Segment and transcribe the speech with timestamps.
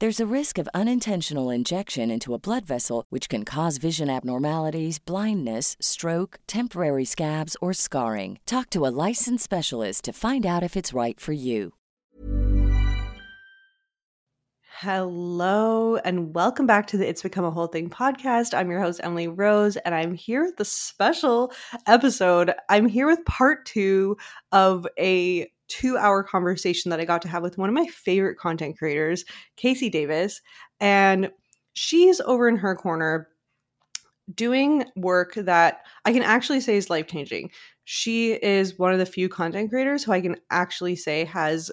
[0.00, 5.00] There's a risk of unintentional injection into a blood vessel, which can cause vision abnormalities,
[5.00, 8.38] blindness, stroke, temporary scabs, or scarring.
[8.46, 11.72] Talk to a licensed specialist to find out if it's right for you.
[14.82, 18.56] Hello and welcome back to the It's Become a Whole Thing podcast.
[18.56, 21.52] I'm your host, Emily Rose, and I'm here with the special
[21.88, 22.54] episode.
[22.68, 24.16] I'm here with part two
[24.52, 28.38] of a two hour conversation that I got to have with one of my favorite
[28.38, 29.24] content creators,
[29.56, 30.40] KC Davis.
[30.80, 31.30] And
[31.74, 33.28] she's over in her corner
[34.34, 37.50] doing work that I can actually say is life changing.
[37.84, 41.70] She is one of the few content creators who I can actually say has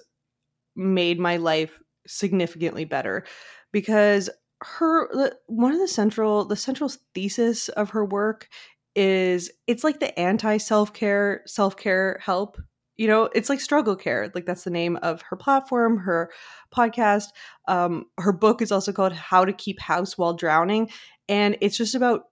[0.74, 3.24] made my life significantly better
[3.72, 4.30] because
[4.62, 8.48] her one of the central the central thesis of her work
[8.94, 12.56] is it's like the anti self-care self-care help
[12.96, 16.30] you know it's like struggle care like that's the name of her platform her
[16.74, 17.28] podcast
[17.68, 20.88] um her book is also called how to keep house while drowning
[21.28, 22.24] and it's just about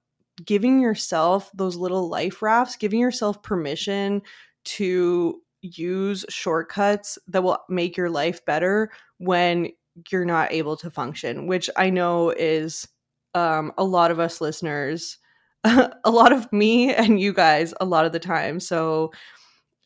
[0.44, 4.22] giving yourself those little life rafts giving yourself permission
[4.64, 9.68] to use shortcuts that will make your life better when
[10.10, 12.88] you're not able to function which i know is
[13.34, 15.18] um a lot of us listeners
[15.64, 18.60] a lot of me and you guys a lot of the time.
[18.60, 19.12] So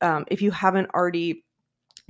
[0.00, 1.44] um, if you haven't already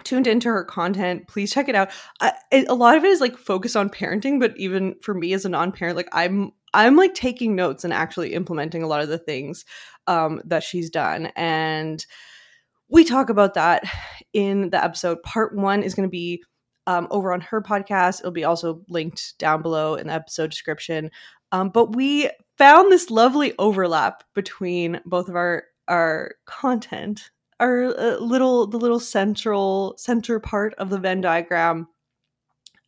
[0.05, 1.91] tuned into her content please check it out.
[2.21, 5.45] I, a lot of it is like focused on parenting but even for me as
[5.45, 9.19] a non-parent like i'm i'm like taking notes and actually implementing a lot of the
[9.19, 9.65] things
[10.09, 11.27] um, that she's done.
[11.37, 12.05] And
[12.89, 13.85] we talk about that
[14.33, 15.23] in the episode.
[15.23, 16.43] Part one is going to be
[16.87, 18.21] um, over on her podcast.
[18.21, 21.11] It'll be also linked down below in the episode description.
[21.53, 27.31] Um, but we found this lovely overlap between both of our our content
[27.61, 31.89] our uh, little the little central center part of the Venn diagram,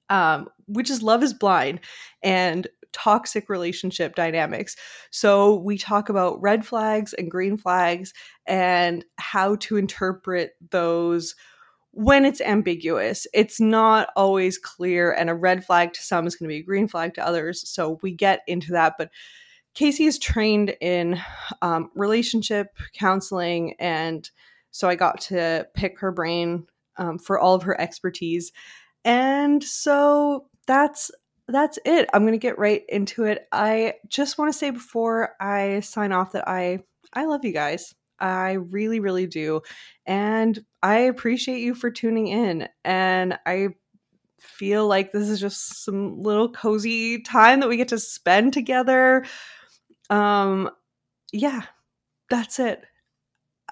[0.08, 1.80] um, which is love is blind
[2.22, 4.76] and toxic relationship dynamics.
[5.10, 8.12] So we talk about red flags and green flags
[8.46, 11.34] and how to interpret those
[11.92, 13.26] when it's ambiguous.
[13.34, 16.64] It's not always clear, and a red flag to some is going to be a
[16.64, 17.68] green flag to others.
[17.68, 19.10] So we get into that, but.
[19.76, 21.20] KC is trained in
[21.62, 24.28] um, relationship counseling and
[24.70, 26.66] so I got to pick her brain
[26.96, 28.52] um, for all of her expertise.
[29.04, 31.10] And so that's
[31.48, 32.08] that's it.
[32.14, 33.48] I'm going to get right into it.
[33.50, 36.80] I just want to say before I sign off that I
[37.12, 37.94] I love you guys.
[38.20, 39.62] I really really do.
[40.06, 43.68] And I appreciate you for tuning in and I
[44.38, 49.24] feel like this is just some little cozy time that we get to spend together.
[50.10, 50.70] Um
[51.32, 51.62] yeah,
[52.28, 52.84] that's it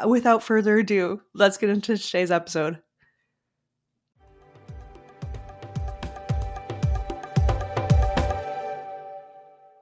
[0.07, 2.79] without further ado, let's get into today's episode.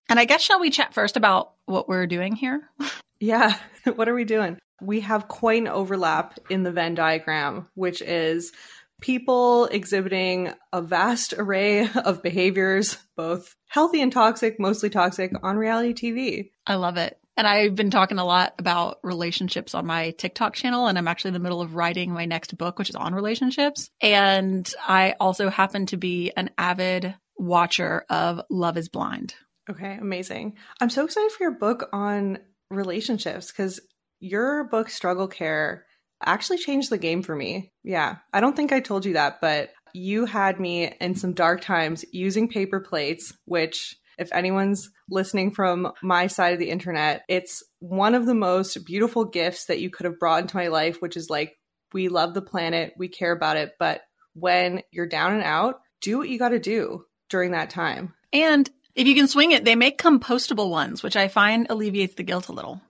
[0.08, 2.62] And I guess, shall we chat first about what we're doing here?
[3.18, 3.56] Yeah.
[3.94, 4.58] what are we doing?
[4.82, 8.52] We have quite an overlap in the Venn diagram, which is
[9.00, 15.94] people exhibiting a vast array of behaviors, both healthy and toxic, mostly toxic, on reality
[15.94, 16.50] TV.
[16.66, 17.18] I love it.
[17.36, 21.28] And I've been talking a lot about relationships on my TikTok channel, and I'm actually
[21.30, 23.90] in the middle of writing my next book, which is on relationships.
[24.00, 29.34] And I also happen to be an avid watcher of Love is Blind.
[29.68, 30.54] Okay, amazing.
[30.80, 32.38] I'm so excited for your book on
[32.70, 33.80] relationships because
[34.20, 35.84] your book, Struggle Care,
[36.24, 37.72] actually changed the game for me.
[37.82, 38.16] Yeah.
[38.32, 42.04] I don't think I told you that, but you had me in some dark times
[42.12, 48.14] using paper plates, which if anyone's listening from my side of the internet, it's one
[48.14, 51.30] of the most beautiful gifts that you could have brought into my life, which is
[51.30, 51.56] like,
[51.92, 53.72] we love the planet, we care about it.
[53.78, 54.02] But
[54.34, 58.14] when you're down and out, do what you got to do during that time.
[58.32, 62.22] And if you can swing it, they make compostable ones, which I find alleviates the
[62.22, 62.80] guilt a little.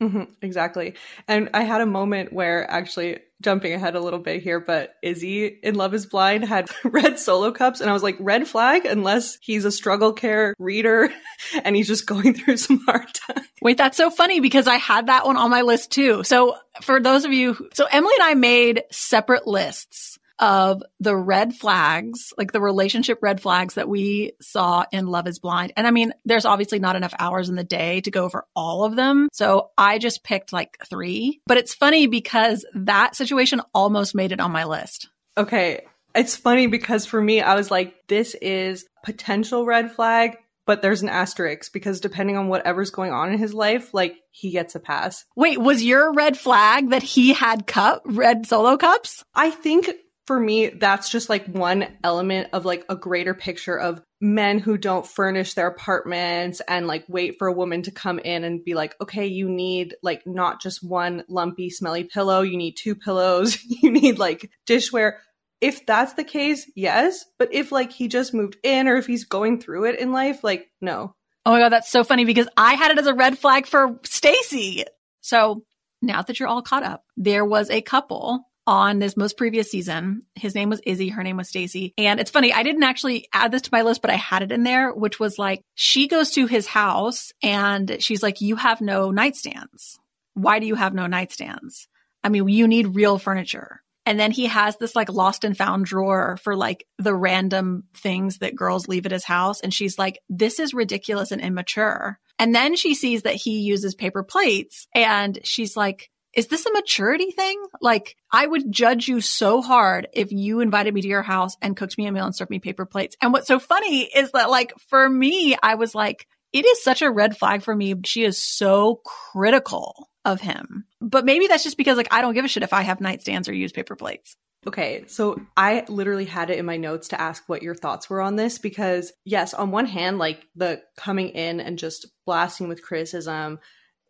[0.00, 0.94] Mm-hmm, exactly.
[1.26, 5.46] And I had a moment where actually jumping ahead a little bit here, but Izzy
[5.46, 7.80] in Love is Blind had red solo cups.
[7.80, 11.10] And I was like, red flag, unless he's a struggle care reader
[11.64, 13.44] and he's just going through some hard time.
[13.60, 16.22] Wait, that's so funny because I had that one on my list too.
[16.22, 21.54] So for those of you, so Emily and I made separate lists of the red
[21.54, 25.72] flags, like the relationship red flags that we saw in Love is Blind.
[25.76, 28.84] And I mean, there's obviously not enough hours in the day to go over all
[28.84, 29.28] of them.
[29.32, 31.40] So I just picked like three.
[31.46, 35.08] But it's funny because that situation almost made it on my list.
[35.36, 35.82] Okay.
[36.14, 40.36] It's funny because for me, I was like, this is potential red flag,
[40.66, 44.50] but there's an asterisk because depending on whatever's going on in his life, like he
[44.50, 45.24] gets a pass.
[45.36, 49.22] Wait, was your red flag that he had cup red solo cups?
[49.34, 49.90] I think
[50.28, 54.76] for me, that's just like one element of like a greater picture of men who
[54.76, 58.74] don't furnish their apartments and like wait for a woman to come in and be
[58.74, 63.58] like, okay, you need like not just one lumpy, smelly pillow, you need two pillows,
[63.68, 65.14] you need like dishware.
[65.62, 67.24] If that's the case, yes.
[67.38, 70.44] But if like he just moved in or if he's going through it in life,
[70.44, 71.14] like, no.
[71.46, 73.98] Oh my God, that's so funny because I had it as a red flag for
[74.04, 74.84] Stacy.
[75.22, 75.64] So
[76.02, 80.20] now that you're all caught up, there was a couple on this most previous season.
[80.34, 81.08] His name was Izzy.
[81.08, 81.94] Her name was Stacy.
[81.96, 82.52] And it's funny.
[82.52, 85.18] I didn't actually add this to my list, but I had it in there, which
[85.18, 89.96] was like, she goes to his house and she's like, you have no nightstands.
[90.34, 91.86] Why do you have no nightstands?
[92.22, 93.82] I mean, you need real furniture.
[94.04, 98.38] And then he has this like lost and found drawer for like the random things
[98.38, 99.62] that girls leave at his house.
[99.62, 102.18] And she's like, this is ridiculous and immature.
[102.38, 106.72] And then she sees that he uses paper plates and she's like, is this a
[106.72, 107.62] maturity thing?
[107.80, 111.76] Like, I would judge you so hard if you invited me to your house and
[111.76, 113.16] cooked me a meal and served me paper plates.
[113.22, 117.02] And what's so funny is that, like, for me, I was like, it is such
[117.02, 117.94] a red flag for me.
[118.04, 120.84] She is so critical of him.
[121.00, 123.48] But maybe that's just because, like, I don't give a shit if I have nightstands
[123.48, 124.36] or use paper plates.
[124.66, 128.20] Okay, so I literally had it in my notes to ask what your thoughts were
[128.20, 132.82] on this because, yes, on one hand, like the coming in and just blasting with
[132.82, 133.60] criticism,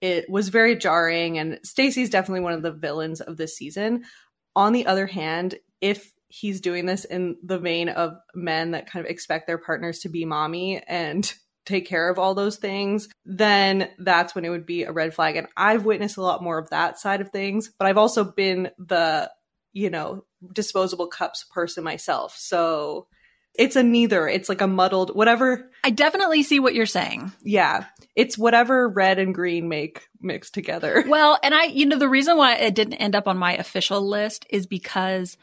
[0.01, 4.05] it was very jarring and Stacy's definitely one of the villains of this season.
[4.55, 9.05] On the other hand, if he's doing this in the vein of men that kind
[9.05, 11.33] of expect their partners to be mommy and
[11.67, 15.37] take care of all those things, then that's when it would be a red flag.
[15.37, 18.71] And I've witnessed a lot more of that side of things, but I've also been
[18.79, 19.31] the,
[19.75, 20.25] you know,
[20.55, 22.35] disposable cups person myself.
[22.39, 23.07] So
[23.59, 24.29] it's a neither.
[24.29, 25.69] It's like a muddled whatever.
[25.83, 27.33] I definitely see what you're saying.
[27.43, 27.87] Yeah.
[28.15, 31.05] It's whatever red and green make mixed together.
[31.09, 34.07] Well, and I, you know, the reason why it didn't end up on my official
[34.07, 35.37] list is because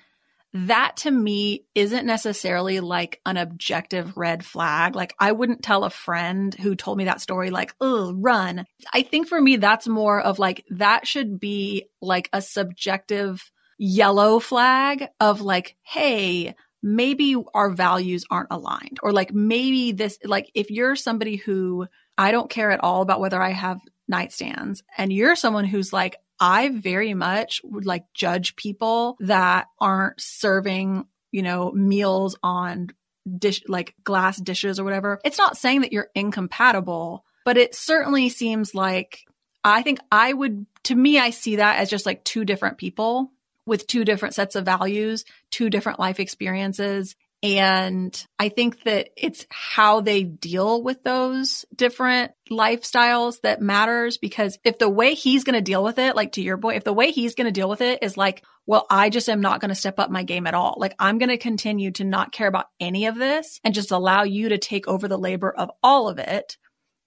[0.54, 4.96] that to me isn't necessarily like an objective red flag.
[4.96, 8.66] Like I wouldn't tell a friend who told me that story, like, oh, run.
[8.94, 14.40] I think for me, that's more of like, that should be like a subjective yellow
[14.40, 20.70] flag of like, hey, maybe our values aren't aligned or like maybe this like if
[20.70, 25.36] you're somebody who I don't care at all about whether I have nightstands and you're
[25.36, 31.72] someone who's like I very much would like judge people that aren't serving, you know,
[31.72, 32.89] meals on
[33.36, 35.20] dish like glass dishes or whatever.
[35.25, 39.22] It's not saying that you're incompatible, but it certainly seems like
[39.63, 43.32] I think I would to me I see that as just like two different people
[43.65, 47.15] with two different sets of values, two different life experiences.
[47.43, 54.57] And I think that it's how they deal with those different lifestyles that matters because
[54.63, 56.93] if the way he's going to deal with it, like to your boy, if the
[56.93, 59.69] way he's going to deal with it is like, well, I just am not going
[59.69, 60.75] to step up my game at all.
[60.79, 64.24] Like I'm going to continue to not care about any of this and just allow
[64.24, 66.57] you to take over the labor of all of it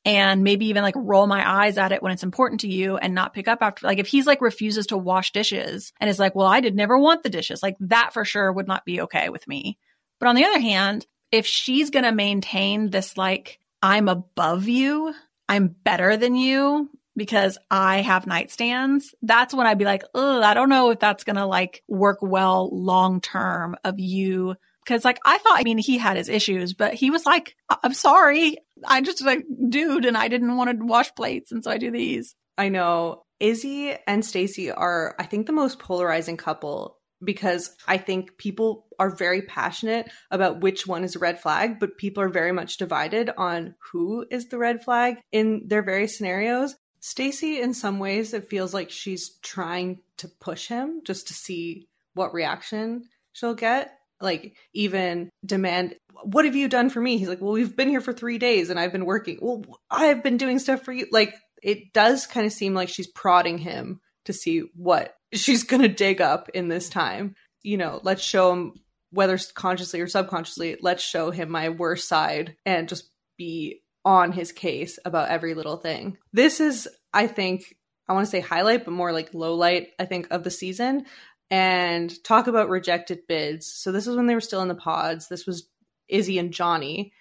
[0.04, 3.14] and maybe even like roll my eyes at it when it's important to you and
[3.14, 6.34] not pick up after like if he's like refuses to wash dishes and is like
[6.34, 9.28] well i did never want the dishes like that for sure would not be okay
[9.28, 9.78] with me
[10.18, 15.12] but on the other hand if she's going to maintain this like i'm above you
[15.48, 16.88] i'm better than you
[17.18, 21.24] because I have nightstands, that's when I'd be like, oh, I don't know if that's
[21.24, 24.54] going to like work well long term of you.
[24.88, 27.92] Cause like I thought, I mean, he had his issues, but he was like, I'm
[27.92, 28.56] sorry.
[28.86, 31.52] I just like dude and I didn't want to wash plates.
[31.52, 32.34] And so I do these.
[32.56, 33.24] I know.
[33.38, 39.14] Izzy and Stacy are, I think, the most polarizing couple because I think people are
[39.14, 43.30] very passionate about which one is a red flag, but people are very much divided
[43.36, 46.76] on who is the red flag in their various scenarios.
[47.00, 51.88] Stacy, in some ways, it feels like she's trying to push him just to see
[52.14, 53.97] what reaction she'll get.
[54.20, 55.94] Like, even demand,
[56.24, 57.18] What have you done for me?
[57.18, 59.38] He's like, Well, we've been here for three days and I've been working.
[59.40, 61.06] Well, I've been doing stuff for you.
[61.10, 65.82] Like, it does kind of seem like she's prodding him to see what she's going
[65.82, 67.34] to dig up in this time.
[67.62, 68.74] You know, let's show him,
[69.10, 74.52] whether consciously or subconsciously, let's show him my worst side and just be on his
[74.52, 76.18] case about every little thing.
[76.32, 77.74] This is, I think,
[78.08, 81.06] I want to say highlight, but more like low light, I think, of the season.
[81.50, 83.66] And talk about rejected bids.
[83.66, 85.28] So this is when they were still in the pods.
[85.28, 85.68] This was
[86.08, 87.12] Izzy and Johnie.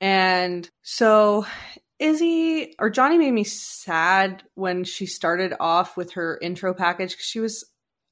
[0.00, 1.46] And so
[1.98, 7.26] Izzy or Johnie made me sad when she started off with her intro package because
[7.26, 7.64] she was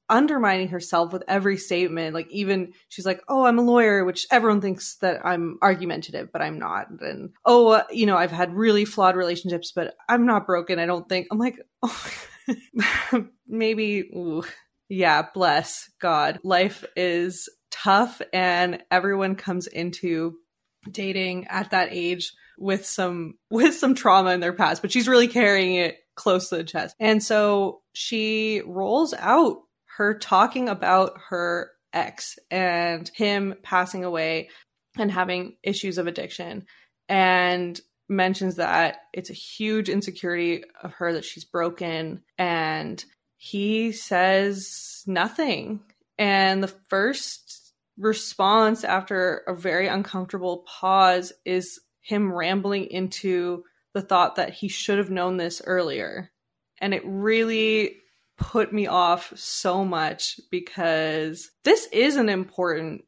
[0.09, 2.13] undermining herself with every statement.
[2.13, 6.41] Like even she's like, "Oh, I'm a lawyer," which everyone thinks that I'm argumentative, but
[6.41, 6.87] I'm not.
[7.01, 10.79] And oh, uh, you know, I've had really flawed relationships, but I'm not broken.
[10.79, 11.27] I don't think.
[11.31, 12.11] I'm like, oh,
[13.47, 14.09] maybe.
[14.15, 14.43] Ooh.
[14.89, 16.39] Yeah, bless God.
[16.43, 20.35] Life is tough, and everyone comes into
[20.89, 25.27] dating at that age with some with some trauma in their past, but she's really
[25.27, 26.95] carrying it close to the chest.
[26.99, 29.57] And so she rolls out
[29.97, 34.49] her talking about her ex and him passing away
[34.97, 36.65] and having issues of addiction
[37.09, 43.03] and mentions that it's a huge insecurity of her that she's broken and
[43.45, 45.79] he says nothing
[46.17, 54.37] and the first response after a very uncomfortable pause is him rambling into the thought
[54.37, 56.31] that he should have known this earlier.
[56.81, 57.97] And it really
[58.35, 63.03] put me off so much because this is an important,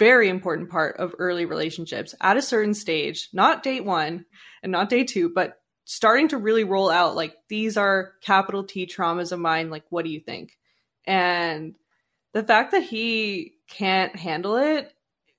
[0.00, 4.24] very important part of early relationships at a certain stage, not date one
[4.64, 5.59] and not day two, but
[5.90, 9.70] starting to really roll out like these are capital T traumas of mine.
[9.70, 10.56] Like, what do you think?
[11.04, 11.74] And
[12.32, 14.92] the fact that he can't handle it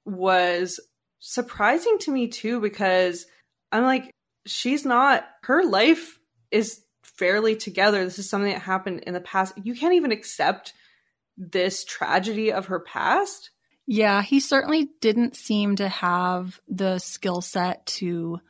[0.03, 0.81] was
[1.19, 3.25] surprising to me too because
[3.71, 4.11] I'm like,
[4.45, 6.19] she's not, her life
[6.51, 8.03] is fairly together.
[8.03, 9.53] This is something that happened in the past.
[9.63, 10.73] You can't even accept
[11.37, 13.51] this tragedy of her past.
[13.87, 18.41] Yeah, he certainly didn't seem to have the skill set to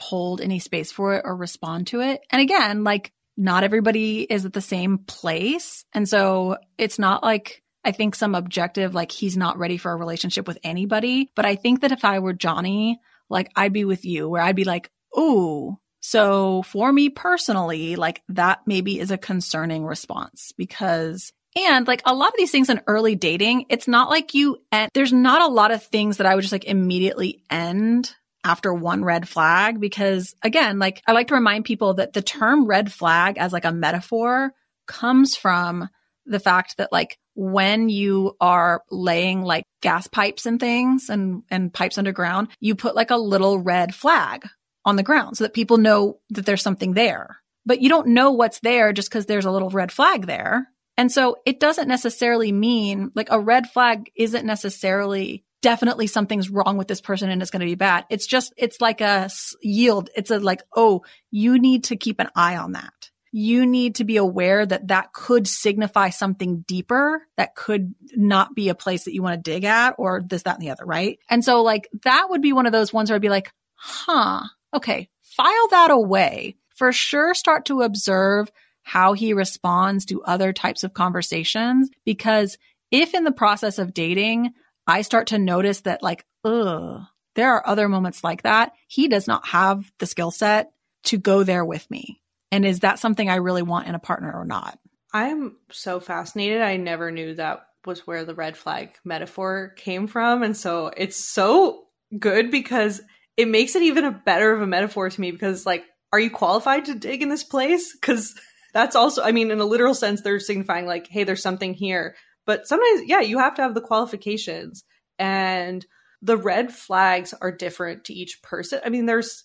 [0.00, 2.22] hold any space for it or respond to it.
[2.30, 5.84] And again, like not everybody is at the same place.
[5.92, 9.96] And so it's not like I think some objective, like he's not ready for a
[9.96, 11.30] relationship with anybody.
[11.34, 12.96] But I think that if I were Johnie,
[13.28, 18.22] like I'd be with you where I'd be like, oh, so for me personally, like
[18.30, 22.80] that maybe is a concerning response because and like a lot of these things in
[22.86, 26.34] early dating, it's not like you, end, there's not a lot of things that I
[26.34, 31.34] would just like immediately end after one red flag because again, like I like to
[31.34, 34.52] remind people that the term red flag as like a metaphor
[34.86, 35.88] comes from
[36.26, 41.72] the fact that like when you are laying like gas pipes and things and, and
[41.72, 44.46] pipes underground, you put like a little red flag
[44.84, 47.38] on the ground so that people know that there's something there.
[47.66, 50.68] But you don't know what's there just because there's a little red flag there.
[50.96, 56.76] And so it doesn't necessarily mean like a red flag isn't necessarily definitely something's wrong
[56.76, 58.06] with this person and it's going to be bad.
[58.10, 59.30] It's just, it's like a
[59.62, 60.10] yield.
[60.16, 64.04] It's a like, oh, you need to keep an eye on that you need to
[64.04, 69.14] be aware that that could signify something deeper that could not be a place that
[69.14, 71.18] you want to dig at or this, that, and the other, right?
[71.28, 74.42] And so like that would be one of those ones where I'd be like, huh,
[74.74, 76.56] okay, file that away.
[76.74, 78.50] For sure, start to observe
[78.82, 81.90] how he responds to other types of conversations.
[82.04, 82.56] Because
[82.90, 84.54] if in the process of dating,
[84.86, 87.02] I start to notice that like, ugh,
[87.34, 90.72] there are other moments like that, he does not have the skill set
[91.04, 92.20] to go there with me.
[92.52, 94.78] And is that something I really want in a partner or not?
[95.12, 96.62] I'm so fascinated.
[96.62, 100.42] I never knew that was where the red flag metaphor came from.
[100.42, 101.84] And so it's so
[102.18, 103.00] good because
[103.36, 106.30] it makes it even a better of a metaphor to me because like, are you
[106.30, 107.92] qualified to dig in this place?
[107.94, 108.34] Because
[108.74, 112.16] that's also, I mean, in a literal sense, they're signifying like, hey, there's something here.
[112.50, 114.82] But sometimes, yeah, you have to have the qualifications.
[115.20, 115.86] And
[116.20, 118.80] the red flags are different to each person.
[118.84, 119.44] I mean, there's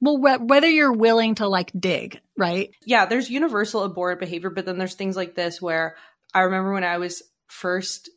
[0.00, 2.70] well, wh- whether you're willing to like dig, right?
[2.84, 5.94] Yeah, there's universal abhorrent behavior, but then there's things like this where
[6.34, 8.10] I remember when I was first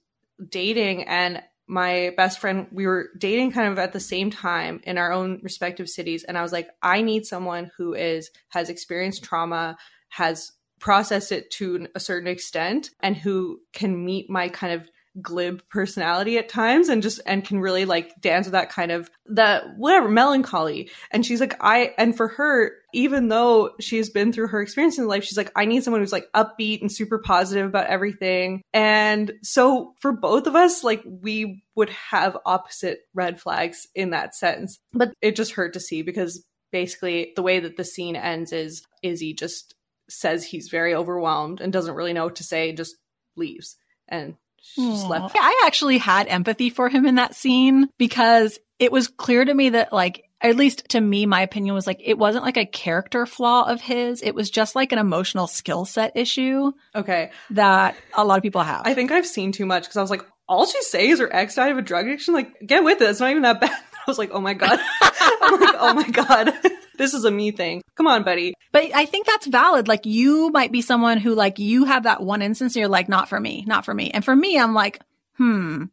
[0.50, 4.98] dating and my best friend, we were dating kind of at the same time in
[4.98, 6.24] our own respective cities.
[6.24, 9.78] And I was like, I need someone who is, has experienced trauma,
[10.10, 14.90] has process it to a certain extent and who can meet my kind of
[15.22, 19.10] glib personality at times and just and can really like dance with that kind of
[19.26, 20.90] that whatever melancholy.
[21.12, 25.08] And she's like i and for her even though she's been through her experience in
[25.08, 28.62] life she's like i need someone who's like upbeat and super positive about everything.
[28.74, 34.36] And so for both of us like we would have opposite red flags in that
[34.36, 34.80] sense.
[34.94, 38.84] But it just hurt to see because basically the way that the scene ends is
[39.02, 39.74] izzy just
[40.10, 42.96] says he's very overwhelmed and doesn't really know what to say just
[43.36, 44.36] leaves and
[44.76, 49.46] just left I actually had empathy for him in that scene because it was clear
[49.46, 52.58] to me that like at least to me my opinion was like it wasn't like
[52.58, 57.32] a character flaw of his it was just like an emotional skill set issue okay
[57.52, 60.10] that a lot of people have I think I've seen too much because I was
[60.10, 62.34] like, all she says her ex died of a drug addiction.
[62.34, 63.10] Like, get with it.
[63.10, 63.72] It's not even that bad.
[64.08, 64.80] I was like, oh my god.
[65.02, 66.54] I'm like, oh my god.
[66.98, 67.82] this is a me thing.
[67.96, 68.54] Come on, buddy.
[68.72, 69.88] But I think that's valid.
[69.88, 73.10] Like you might be someone who like you have that one instance and you're like,
[73.10, 74.12] not for me, not for me.
[74.12, 75.00] And for me, I'm like,
[75.38, 75.84] hmm,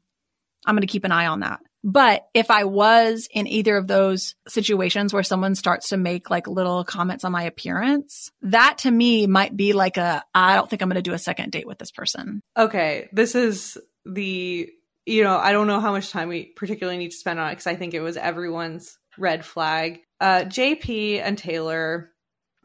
[0.66, 1.60] I'm going to keep an eye on that.
[1.86, 6.48] But if I was in either of those situations where someone starts to make like
[6.48, 10.80] little comments on my appearance, that to me might be like a, I don't think
[10.80, 12.40] I'm going to do a second date with this person.
[12.56, 14.70] Okay, this is the
[15.06, 17.52] you know I don't know how much time we particularly need to spend on it
[17.52, 20.00] because I think it was everyone's red flag.
[20.24, 22.10] Uh, JP and Taylor,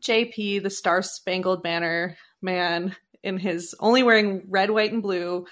[0.01, 5.45] JP, the Star Spangled Banner man, in his only wearing red, white, and blue.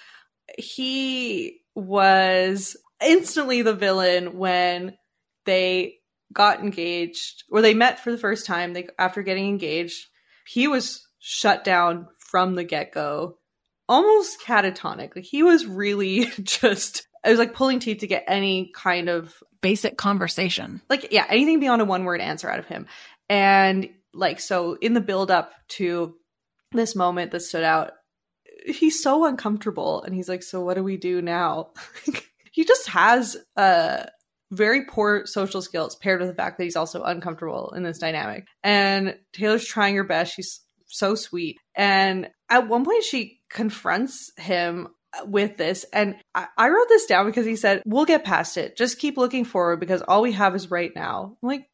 [0.58, 4.98] He was instantly the villain when
[5.46, 5.96] they
[6.32, 8.72] got engaged or they met for the first time.
[8.72, 10.06] They after getting engaged,
[10.46, 13.38] he was shut down from the get go
[13.90, 15.14] almost catatonic.
[15.14, 19.34] Like he was really just it was like pulling teeth to get any kind of
[19.62, 20.82] Basic conversation.
[20.90, 22.86] like yeah, anything beyond a one word answer out of him.
[23.28, 26.16] And like so in the build up to
[26.72, 27.92] this moment that stood out,
[28.66, 31.72] he's so uncomfortable and he's like, So what do we do now?
[32.52, 34.06] he just has uh
[34.52, 38.46] very poor social skills paired with the fact that he's also uncomfortable in this dynamic.
[38.64, 40.36] And Taylor's trying her best.
[40.36, 41.58] She's so sweet.
[41.76, 44.88] And at one point, she confronts him
[45.26, 45.86] with this.
[45.94, 48.78] And I, I wrote this down because he said, We'll get past it.
[48.78, 51.38] Just keep looking forward because all we have is right now.
[51.42, 51.68] I'm like,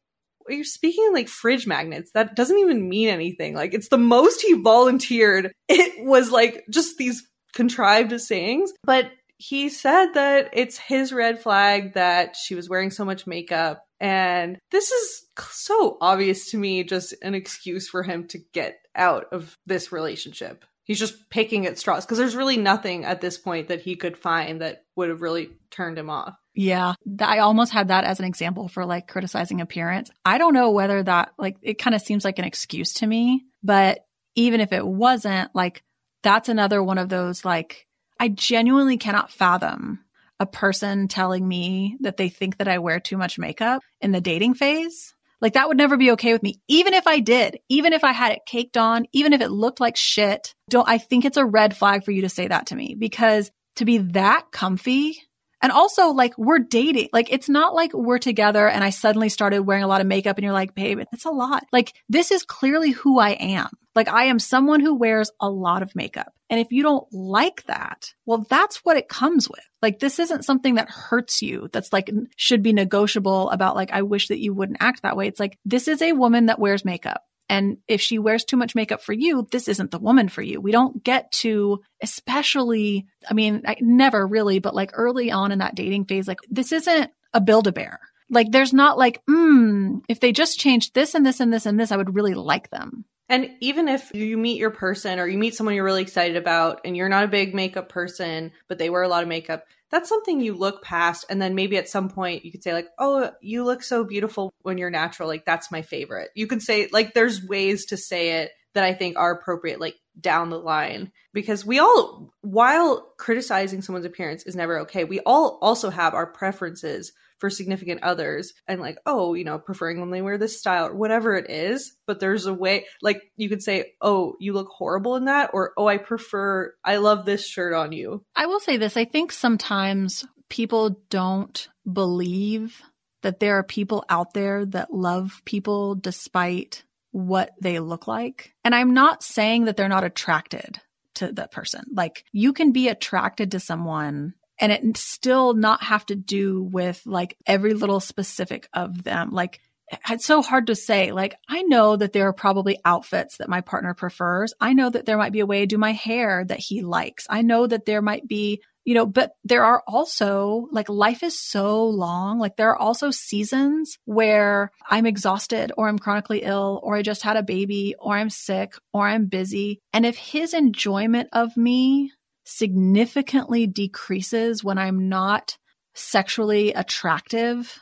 [0.48, 2.10] you're speaking like fridge magnets.
[2.12, 3.54] That doesn't even mean anything.
[3.54, 5.52] Like, it's the most he volunteered.
[5.68, 8.72] It was like just these contrived sayings.
[8.84, 13.82] But he said that it's his red flag that she was wearing so much makeup.
[14.00, 19.26] And this is so obvious to me, just an excuse for him to get out
[19.32, 20.64] of this relationship.
[20.84, 24.18] He's just picking at straws because there's really nothing at this point that he could
[24.18, 26.34] find that would have really turned him off.
[26.54, 26.94] Yeah.
[27.20, 30.10] I almost had that as an example for like criticizing appearance.
[30.24, 33.44] I don't know whether that, like, it kind of seems like an excuse to me,
[33.62, 35.82] but even if it wasn't, like,
[36.22, 37.86] that's another one of those, like,
[38.20, 40.00] I genuinely cannot fathom
[40.38, 44.20] a person telling me that they think that I wear too much makeup in the
[44.20, 45.13] dating phase.
[45.40, 46.60] Like, that would never be okay with me.
[46.68, 49.80] Even if I did, even if I had it caked on, even if it looked
[49.80, 52.76] like shit, don't, I think it's a red flag for you to say that to
[52.76, 55.16] me because to be that comfy
[55.64, 57.08] and also, like, we're dating.
[57.14, 60.36] Like, it's not like we're together and I suddenly started wearing a lot of makeup
[60.36, 61.64] and you're like, babe, it's a lot.
[61.72, 63.70] Like, this is clearly who I am.
[63.94, 66.33] Like, I am someone who wears a lot of makeup.
[66.50, 69.64] And if you don't like that, well, that's what it comes with.
[69.80, 71.68] Like, this isn't something that hurts you.
[71.72, 75.26] That's like, should be negotiable about, like, I wish that you wouldn't act that way.
[75.26, 77.22] It's like, this is a woman that wears makeup.
[77.48, 80.60] And if she wears too much makeup for you, this isn't the woman for you.
[80.60, 85.58] We don't get to, especially, I mean, I never really, but like early on in
[85.58, 88.00] that dating phase, like this isn't a build a bear.
[88.30, 91.78] Like there's not like, hmm, if they just changed this and this and this and
[91.78, 93.04] this, I would really like them.
[93.34, 96.82] And even if you meet your person or you meet someone you're really excited about
[96.84, 100.08] and you're not a big makeup person, but they wear a lot of makeup, that's
[100.08, 101.26] something you look past.
[101.28, 104.54] And then maybe at some point you could say, like, oh, you look so beautiful
[104.62, 105.28] when you're natural.
[105.28, 106.30] Like, that's my favorite.
[106.36, 109.96] You can say, like, there's ways to say it that I think are appropriate, like
[110.20, 111.10] down the line.
[111.32, 116.28] Because we all, while criticizing someone's appearance is never okay, we all also have our
[116.28, 120.88] preferences for significant others and like oh you know preferring when they wear this style
[120.88, 124.68] or whatever it is but there's a way like you could say oh you look
[124.68, 128.60] horrible in that or oh i prefer i love this shirt on you I will
[128.60, 128.96] say this.
[128.96, 132.82] I think sometimes people don't believe
[133.22, 138.54] that there are people out there that love people despite what they look like.
[138.64, 140.80] And I'm not saying that they're not attracted
[141.14, 141.84] to that person.
[141.92, 147.02] Like you can be attracted to someone and it still not have to do with
[147.06, 149.30] like every little specific of them.
[149.30, 149.60] Like
[150.08, 151.12] it's so hard to say.
[151.12, 154.54] Like, I know that there are probably outfits that my partner prefers.
[154.60, 157.26] I know that there might be a way to do my hair that he likes.
[157.28, 161.38] I know that there might be, you know, but there are also like life is
[161.38, 162.38] so long.
[162.38, 167.22] Like there are also seasons where I'm exhausted or I'm chronically ill or I just
[167.22, 169.80] had a baby or I'm sick or I'm busy.
[169.92, 172.12] And if his enjoyment of me
[172.44, 175.58] significantly decreases when I'm not
[175.94, 177.80] sexually attractive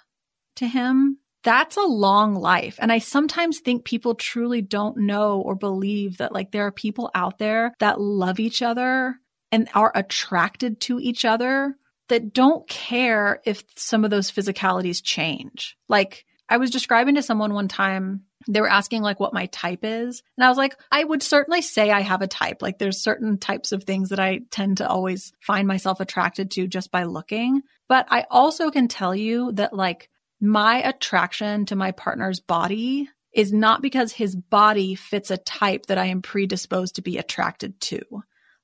[0.57, 2.79] to him, that's a long life.
[2.81, 7.11] And I sometimes think people truly don't know or believe that like there are people
[7.15, 9.17] out there that love each other
[9.51, 11.77] and are attracted to each other
[12.09, 15.77] that don't care if some of those physicalities change.
[15.89, 19.81] Like I was describing to someone one time they were asking like what my type
[19.83, 20.23] is.
[20.37, 22.63] And I was like, I would certainly say I have a type.
[22.63, 26.67] Like there's certain types of things that I tend to always find myself attracted to
[26.67, 27.63] just by looking.
[27.89, 30.09] But I also can tell you that like
[30.41, 35.99] my attraction to my partner's body is not because his body fits a type that
[35.99, 38.01] I am predisposed to be attracted to.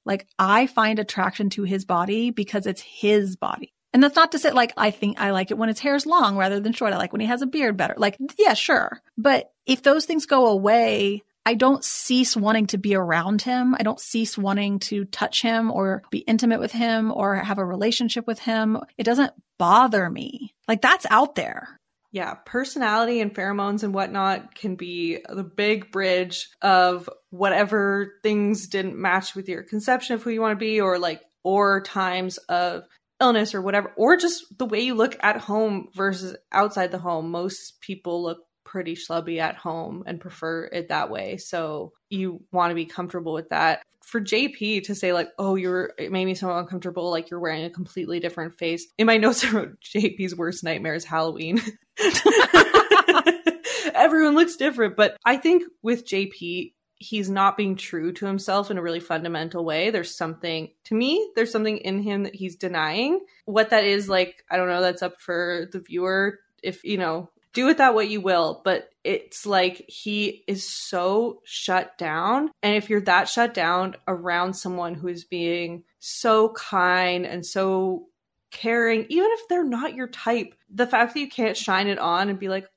[0.05, 3.73] Like I find attraction to his body because it's his body.
[3.99, 6.07] And that's not to say like I think I like it when his hair is
[6.07, 6.93] long rather than short.
[6.93, 7.95] I like when he has a beard better.
[7.97, 9.03] Like, yeah, sure.
[9.17, 13.75] But if those things go away, I don't cease wanting to be around him.
[13.75, 17.65] I don't cease wanting to touch him or be intimate with him or have a
[17.65, 18.79] relationship with him.
[18.97, 20.55] It doesn't bother me.
[20.69, 21.81] Like that's out there.
[22.13, 28.97] Yeah, personality and pheromones and whatnot can be the big bridge of whatever things didn't
[28.97, 32.85] match with your conception of who you want to be, or like, or times of
[33.21, 37.31] illness or whatever, or just the way you look at home versus outside the home.
[37.31, 41.39] Most people look pretty schlubby at home and prefer it that way.
[41.39, 43.81] So you want to be comfortable with that.
[44.03, 47.65] For JP to say like, "Oh, you're it made me so uncomfortable," like you're wearing
[47.65, 48.87] a completely different face.
[48.97, 51.61] In my notes, I wrote JP's worst nightmare is Halloween.
[53.95, 58.79] Everyone looks different, but I think with JP, he's not being true to himself in
[58.79, 59.91] a really fundamental way.
[59.91, 63.21] There's something to me, there's something in him that he's denying.
[63.45, 67.31] What that is like, I don't know, that's up for the viewer if you know
[67.53, 72.51] do with that what you will, but it's like he is so shut down.
[72.63, 78.07] And if you're that shut down around someone who is being so kind and so
[78.51, 82.29] caring, even if they're not your type, the fact that you can't shine it on
[82.29, 82.69] and be like,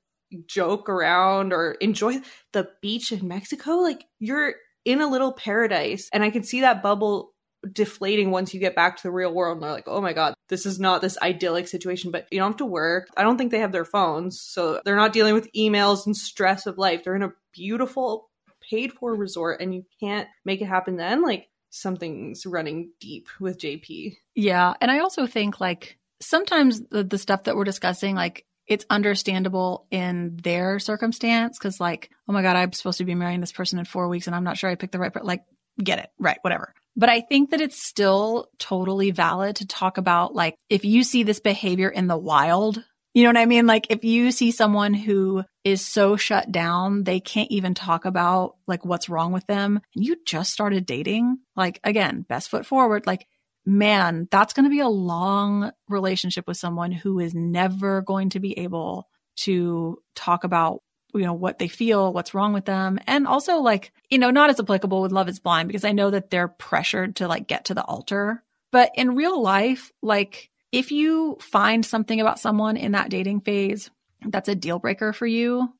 [0.48, 2.20] joke around or enjoy
[2.54, 6.10] the beach in Mexico, like you're in a little paradise.
[6.12, 7.34] And I can see that bubble
[7.72, 10.34] deflating once you get back to the real world and they're like, oh my God,
[10.50, 13.08] this is not this idyllic situation, but you don't have to work.
[13.15, 14.41] I don't think they have their phones.
[14.41, 17.04] So they're not dealing with emails and stress of life.
[17.04, 18.30] They're in a beautiful,
[18.70, 21.22] paid for resort and you can't make it happen then.
[21.22, 24.15] Like something's running deep with JP.
[24.36, 24.74] Yeah.
[24.82, 29.88] And I also think like sometimes the, the stuff that we're discussing, like it's understandable
[29.91, 33.80] in their circumstance because like oh my god i'm supposed to be marrying this person
[33.80, 35.43] in four weeks and i'm not sure i picked the right person like
[35.84, 40.36] get it right whatever but I think that it's still totally valid to talk about
[40.36, 43.65] like if you see this behavior in the wild, you know what I mean?
[43.65, 48.56] Like if you see someone who is so shut down, they can't even talk about
[48.67, 53.08] like what's wrong with them and you just started dating, like again, best foot forward,
[53.08, 53.28] like
[53.65, 58.39] man, that's going to be a long relationship with someone who is never going to
[58.39, 60.82] be able to talk about
[61.13, 63.00] you know, what they feel, what's wrong with them.
[63.08, 66.10] And also like, you know, not as applicable with Love is Blind because I know
[66.10, 68.43] that they're pressured to like get to the altar.
[68.71, 73.89] But in real life, like if you find something about someone in that dating phase
[74.26, 75.74] that's a deal breaker for you,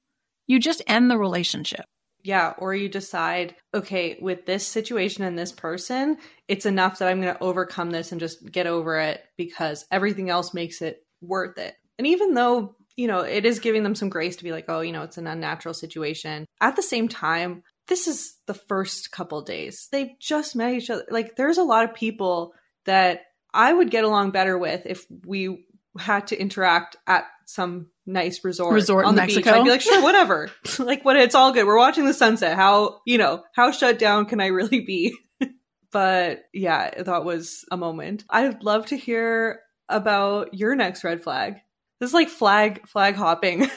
[0.48, 1.86] you just end the relationship.
[2.24, 7.22] Yeah, or you decide, okay, with this situation and this person, it's enough that I'm
[7.22, 11.58] going to overcome this and just get over it because everything else makes it worth
[11.58, 11.76] it.
[11.98, 14.82] And even though you know, it is giving them some grace to be like, oh,
[14.82, 16.46] you know, it's an unnatural situation.
[16.60, 19.88] At the same time, this is the first couple days.
[19.92, 21.06] They've just met each other.
[21.10, 22.54] Like, there's a lot of people
[22.86, 23.22] that
[23.54, 25.66] I would get along better with if we
[25.98, 29.52] had to interact at some nice resort, resort on the Mexico.
[29.52, 29.60] beach.
[29.60, 30.50] I'd be like, sure, whatever.
[30.80, 31.18] like, what?
[31.18, 31.66] It's all good.
[31.66, 32.56] We're watching the sunset.
[32.56, 35.16] How you know how shut down can I really be?
[35.92, 38.24] but yeah, that was a moment.
[38.30, 41.56] I'd love to hear about your next red flag.
[42.00, 43.70] This is like flag flag hopping.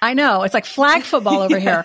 [0.00, 0.42] I know.
[0.42, 1.84] It's like flag football over here.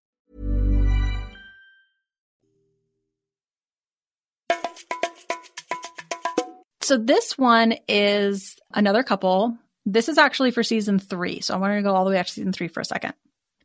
[6.83, 9.57] So this one is another couple.
[9.85, 11.41] This is actually for season three.
[11.41, 13.13] So I want to go all the way back to season three for a second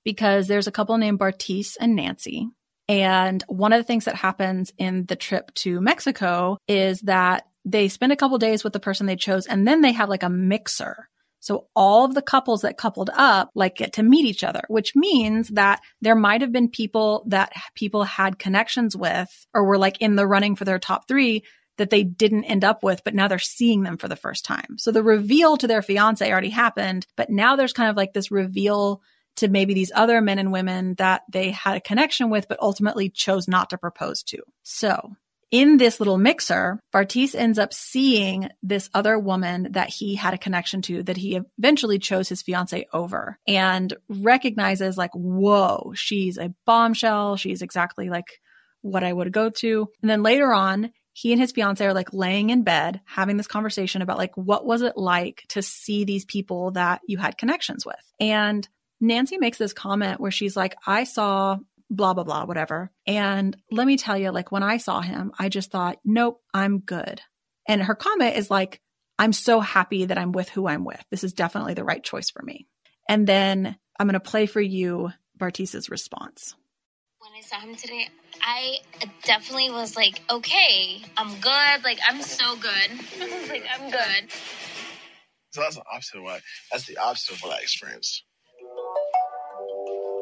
[0.05, 2.49] because there's a couple named Bartise and Nancy.
[2.89, 7.89] And one of the things that happens in the trip to Mexico is that they
[7.89, 10.31] spend a couple days with the person they chose and then they have like a
[10.31, 11.09] mixer.
[11.41, 14.95] So all of the couples that coupled up like get to meet each other, which
[14.95, 20.01] means that there might have been people that people had connections with or were like
[20.01, 21.43] in the running for their top three
[21.79, 24.77] that they didn't end up with, but now they're seeing them for the first time.
[24.79, 28.31] So the reveal to their fiance already happened, but now there's kind of like this
[28.31, 29.03] reveal
[29.37, 33.11] to maybe these other men and women that they had a connection with, but ultimately
[33.11, 34.39] chose not to propose to.
[34.63, 35.15] So
[35.51, 40.39] in this little mixer, Bartise ends up seeing this other woman that he had a
[40.39, 46.53] connection to that he eventually chose his fiance over and recognizes like, whoa, she's a
[46.65, 47.37] bombshell.
[47.37, 48.41] She's exactly like
[48.83, 49.89] what I would go to.
[50.03, 53.47] And then later on, he and his fiance are like laying in bed having this
[53.47, 57.87] conversation about like what was it like to see these people that you had connections
[57.87, 57.97] with?
[58.21, 58.69] And
[59.01, 61.57] nancy makes this comment where she's like i saw
[61.89, 62.91] blah blah blah whatever.
[63.07, 66.81] And let me tell you like when i saw him i just thought nope i'm
[66.81, 67.23] good.
[67.67, 68.83] And her comment is like
[69.19, 71.03] i'm so happy that i'm with who i'm with.
[71.11, 72.67] This is definitely the right choice for me.
[73.09, 76.55] And then i'm going to play for you bartise's response
[77.21, 78.09] when I saw him today,
[78.43, 78.79] I
[79.25, 81.85] definitely was like, okay, I'm good.
[81.85, 82.91] Like, I'm so good.
[83.49, 84.31] Like, I'm good.
[85.53, 88.25] So that's the opposite of what that's the opposite of what I experienced.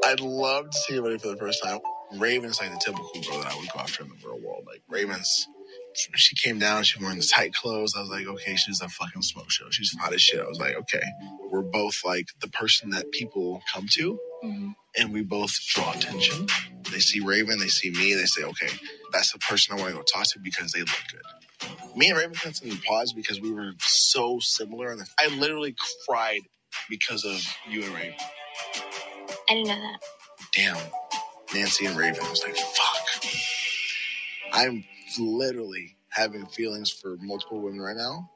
[0.04, 1.80] I'd love to see everybody for the first time.
[2.18, 4.64] Raven's like the typical girl that I would go after in the real world.
[4.66, 5.48] Like Raven's
[5.94, 7.94] she came down, she wearing the tight clothes.
[7.96, 9.70] I was like, okay, she's a fucking smoke show.
[9.70, 10.40] She's hot as shit.
[10.40, 11.02] I was like, okay.
[11.50, 14.70] We're both like the person that people come to Mm-hmm.
[14.98, 16.46] and we both draw attention.
[16.92, 18.68] They see Raven, they see me, they say, okay,
[19.12, 21.22] that's the person I want to go talk to because they look good.
[21.96, 24.92] Me and Raven the pause because we were so similar.
[24.92, 25.74] And I literally
[26.07, 26.42] cried
[26.90, 28.14] because of you and Raven.
[29.48, 29.98] I didn't know that.
[30.54, 30.76] Damn,
[31.54, 32.20] Nancy and Raven.
[32.22, 33.33] I was like, fuck.
[34.52, 34.85] I'm
[35.18, 38.30] literally having feelings for multiple women right now.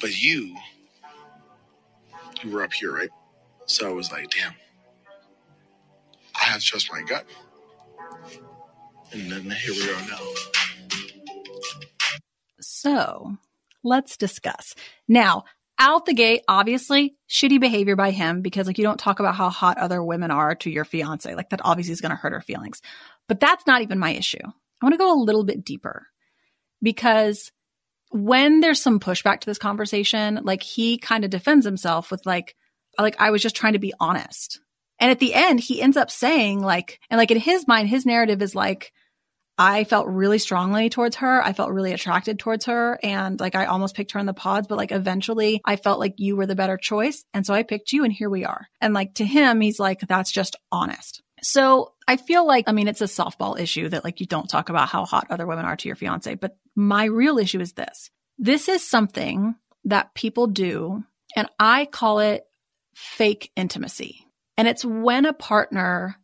[0.00, 0.56] But you,
[2.42, 3.10] you were up here, right?
[3.68, 4.54] So I was like, damn,
[6.34, 7.26] I have to trust my gut.
[9.12, 10.18] And then here we are now.
[12.60, 13.36] So
[13.84, 14.74] let's discuss.
[15.06, 15.44] Now,
[15.78, 19.50] out the gate, obviously, shitty behavior by him because, like, you don't talk about how
[19.50, 21.34] hot other women are to your fiance.
[21.34, 22.80] Like, that obviously is going to hurt her feelings.
[23.28, 24.42] But that's not even my issue.
[24.42, 26.06] I want to go a little bit deeper
[26.82, 27.52] because
[28.10, 32.56] when there's some pushback to this conversation, like, he kind of defends himself with, like,
[33.02, 34.60] like, I was just trying to be honest.
[35.00, 38.04] And at the end, he ends up saying, like, and like in his mind, his
[38.04, 38.92] narrative is like,
[39.60, 41.42] I felt really strongly towards her.
[41.42, 42.98] I felt really attracted towards her.
[43.02, 46.14] And like, I almost picked her in the pods, but like, eventually I felt like
[46.18, 47.24] you were the better choice.
[47.34, 48.68] And so I picked you and here we are.
[48.80, 51.22] And like, to him, he's like, that's just honest.
[51.42, 54.68] So I feel like, I mean, it's a softball issue that like you don't talk
[54.68, 56.34] about how hot other women are to your fiance.
[56.34, 58.10] But my real issue is this.
[58.38, 61.02] This is something that people do,
[61.36, 62.44] and I call it
[62.98, 64.26] fake intimacy.
[64.56, 66.16] And it's when a partner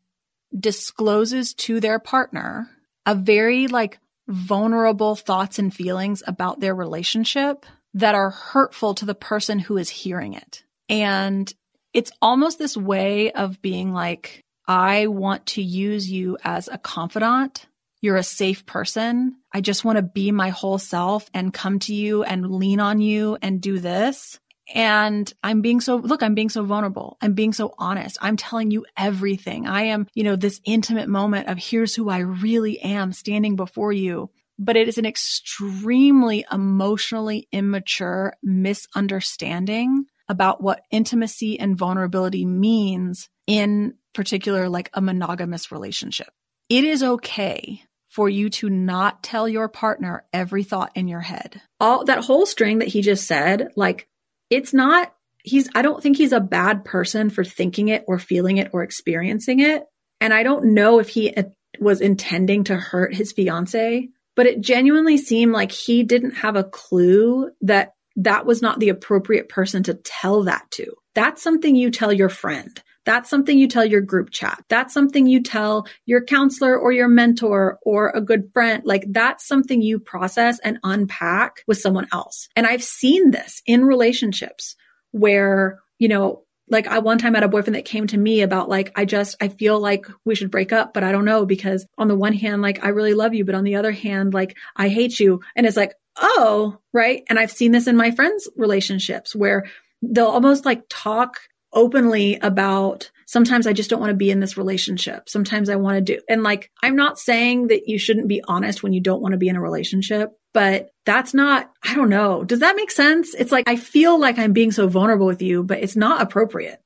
[0.58, 2.68] discloses to their partner
[3.06, 9.14] a very like vulnerable thoughts and feelings about their relationship that are hurtful to the
[9.14, 10.64] person who is hearing it.
[10.88, 11.52] And
[11.92, 17.66] it's almost this way of being like, I want to use you as a confidant.
[18.00, 19.37] You're a safe person.
[19.52, 23.00] I just want to be my whole self and come to you and lean on
[23.00, 24.40] you and do this.
[24.72, 27.18] And I'm being so, look, I'm being so vulnerable.
[27.20, 28.16] I'm being so honest.
[28.20, 29.66] I'm telling you everything.
[29.66, 33.92] I am, you know, this intimate moment of here's who I really am standing before
[33.92, 34.31] you.
[34.59, 43.94] But it is an extremely emotionally immature misunderstanding about what intimacy and vulnerability means in
[44.14, 46.29] particular, like a monogamous relationship.
[46.68, 51.61] It is okay for you to not tell your partner every thought in your head.
[51.81, 54.09] All that whole string that he just said, like,
[54.54, 55.12] it's not,
[55.42, 58.82] he's, I don't think he's a bad person for thinking it or feeling it or
[58.82, 59.84] experiencing it.
[60.20, 61.44] And I don't know if he uh,
[61.80, 66.64] was intending to hurt his fiance, but it genuinely seemed like he didn't have a
[66.64, 70.92] clue that that was not the appropriate person to tell that to.
[71.14, 72.80] That's something you tell your friend.
[73.04, 74.64] That's something you tell your group chat.
[74.68, 78.82] That's something you tell your counselor or your mentor or a good friend.
[78.84, 82.48] Like that's something you process and unpack with someone else.
[82.56, 84.76] And I've seen this in relationships
[85.12, 88.70] where, you know, like I one time had a boyfriend that came to me about
[88.70, 91.86] like, I just, I feel like we should break up, but I don't know because
[91.98, 94.56] on the one hand, like I really love you, but on the other hand, like
[94.74, 95.40] I hate you.
[95.54, 97.22] And it's like, oh, right.
[97.28, 99.64] And I've seen this in my friends' relationships where
[100.00, 101.38] they'll almost like talk
[101.74, 105.28] openly about sometimes I just don't want to be in this relationship.
[105.28, 108.82] Sometimes I want to do, and like, I'm not saying that you shouldn't be honest
[108.82, 112.44] when you don't want to be in a relationship, but that's not, I don't know.
[112.44, 113.34] Does that make sense?
[113.34, 116.80] It's like, I feel like I'm being so vulnerable with you, but it's not appropriate.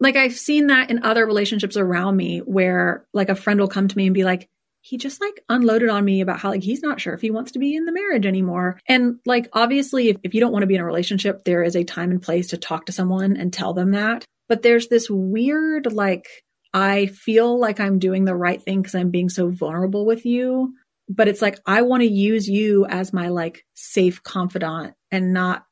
[0.00, 3.86] Like I've seen that in other relationships around me where like a friend will come
[3.86, 4.48] to me and be like,
[4.80, 7.52] he just like unloaded on me about how like he's not sure if he wants
[7.52, 8.80] to be in the marriage anymore.
[8.88, 11.76] And like obviously if, if you don't want to be in a relationship, there is
[11.76, 14.24] a time and place to talk to someone and tell them that.
[14.52, 16.28] But there's this weird, like,
[16.74, 20.74] I feel like I'm doing the right thing because I'm being so vulnerable with you.
[21.08, 25.64] But it's like, I want to use you as my like safe confidant and not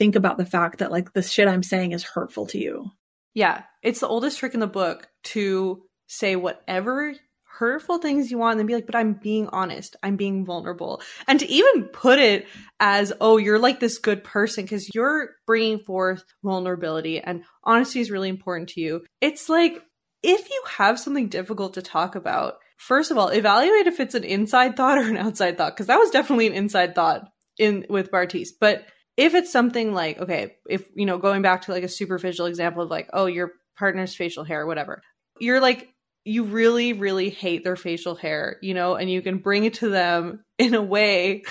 [0.00, 2.90] think about the fact that like the shit I'm saying is hurtful to you.
[3.34, 3.62] Yeah.
[3.84, 7.14] It's the oldest trick in the book to say whatever
[7.58, 9.96] hurtful things you want and then be like, but I'm being honest.
[10.02, 11.02] I'm being vulnerable.
[11.28, 12.46] And to even put it
[12.80, 18.10] as, oh, you're like this good person because you're bringing forth vulnerability and honesty is
[18.10, 19.04] really important to you.
[19.20, 19.82] It's like,
[20.22, 24.24] if you have something difficult to talk about, first of all, evaluate if it's an
[24.24, 28.10] inside thought or an outside thought, because that was definitely an inside thought in with
[28.10, 28.48] Bartise.
[28.58, 28.86] But
[29.16, 32.82] if it's something like, okay, if you know, going back to like a superficial example
[32.82, 35.02] of like, oh, your partner's facial hair, whatever,
[35.38, 35.93] you're like,
[36.24, 39.90] you really, really hate their facial hair, you know, and you can bring it to
[39.90, 41.42] them in a way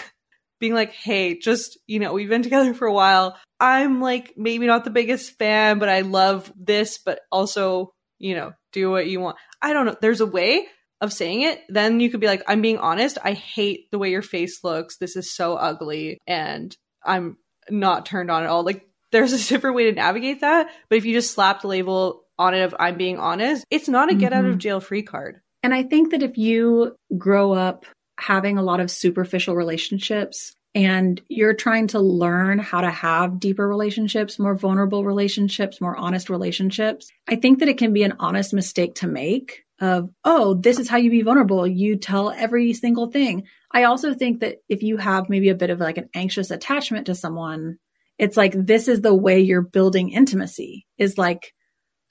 [0.59, 3.37] being like, hey, just, you know, we've been together for a while.
[3.59, 8.53] I'm like maybe not the biggest fan, but I love this, but also, you know,
[8.71, 9.37] do what you want.
[9.61, 9.95] I don't know.
[10.01, 10.65] There's a way
[11.01, 11.59] of saying it.
[11.69, 13.17] Then you could be like, I'm being honest.
[13.23, 14.97] I hate the way your face looks.
[14.97, 16.17] This is so ugly.
[16.25, 17.37] And I'm
[17.69, 18.63] not turned on at all.
[18.63, 20.67] Like, there's a different way to navigate that.
[20.89, 24.11] But if you just slap the label on it of I'm being honest, it's not
[24.11, 24.39] a get mm-hmm.
[24.39, 24.59] out of mm-hmm.
[24.59, 25.41] jail free card.
[25.61, 27.85] And I think that if you grow up
[28.19, 33.67] having a lot of superficial relationships and you're trying to learn how to have deeper
[33.67, 38.53] relationships, more vulnerable relationships, more honest relationships, I think that it can be an honest
[38.53, 41.67] mistake to make of, oh, this is how you be vulnerable.
[41.67, 43.43] You tell every single thing.
[43.71, 47.07] I also think that if you have maybe a bit of like an anxious attachment
[47.07, 47.77] to someone,
[48.17, 51.53] it's like this is the way you're building intimacy is like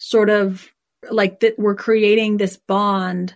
[0.02, 0.68] sort of
[1.10, 3.34] like that we're creating this bond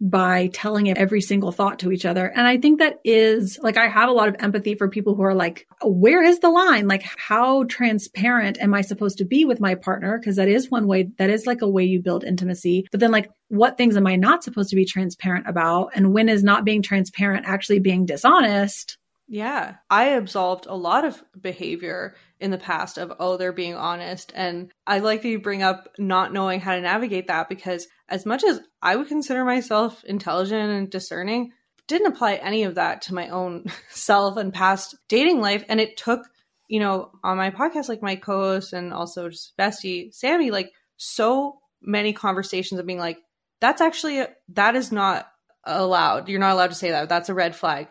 [0.00, 2.26] by telling every single thought to each other.
[2.26, 5.22] And I think that is like, I have a lot of empathy for people who
[5.22, 6.86] are like, where is the line?
[6.86, 10.20] Like, how transparent am I supposed to be with my partner?
[10.24, 12.86] Cause that is one way, that is like a way you build intimacy.
[12.90, 15.90] But then like, what things am I not supposed to be transparent about?
[15.94, 18.98] And when is not being transparent actually being dishonest?
[19.28, 19.76] Yeah.
[19.90, 24.32] I absolved a lot of behavior in the past of, oh, they're being honest.
[24.34, 28.24] And I like that you bring up not knowing how to navigate that because as
[28.24, 31.52] much as I would consider myself intelligent and discerning,
[31.88, 35.62] didn't apply any of that to my own self and past dating life.
[35.68, 36.20] And it took,
[36.66, 40.72] you know, on my podcast, like my co host and also just bestie, Sammy, like
[40.96, 43.18] so many conversations of being like,
[43.60, 45.28] that's actually, a, that is not
[45.64, 46.28] allowed.
[46.30, 47.10] You're not allowed to say that.
[47.10, 47.88] That's a red flag.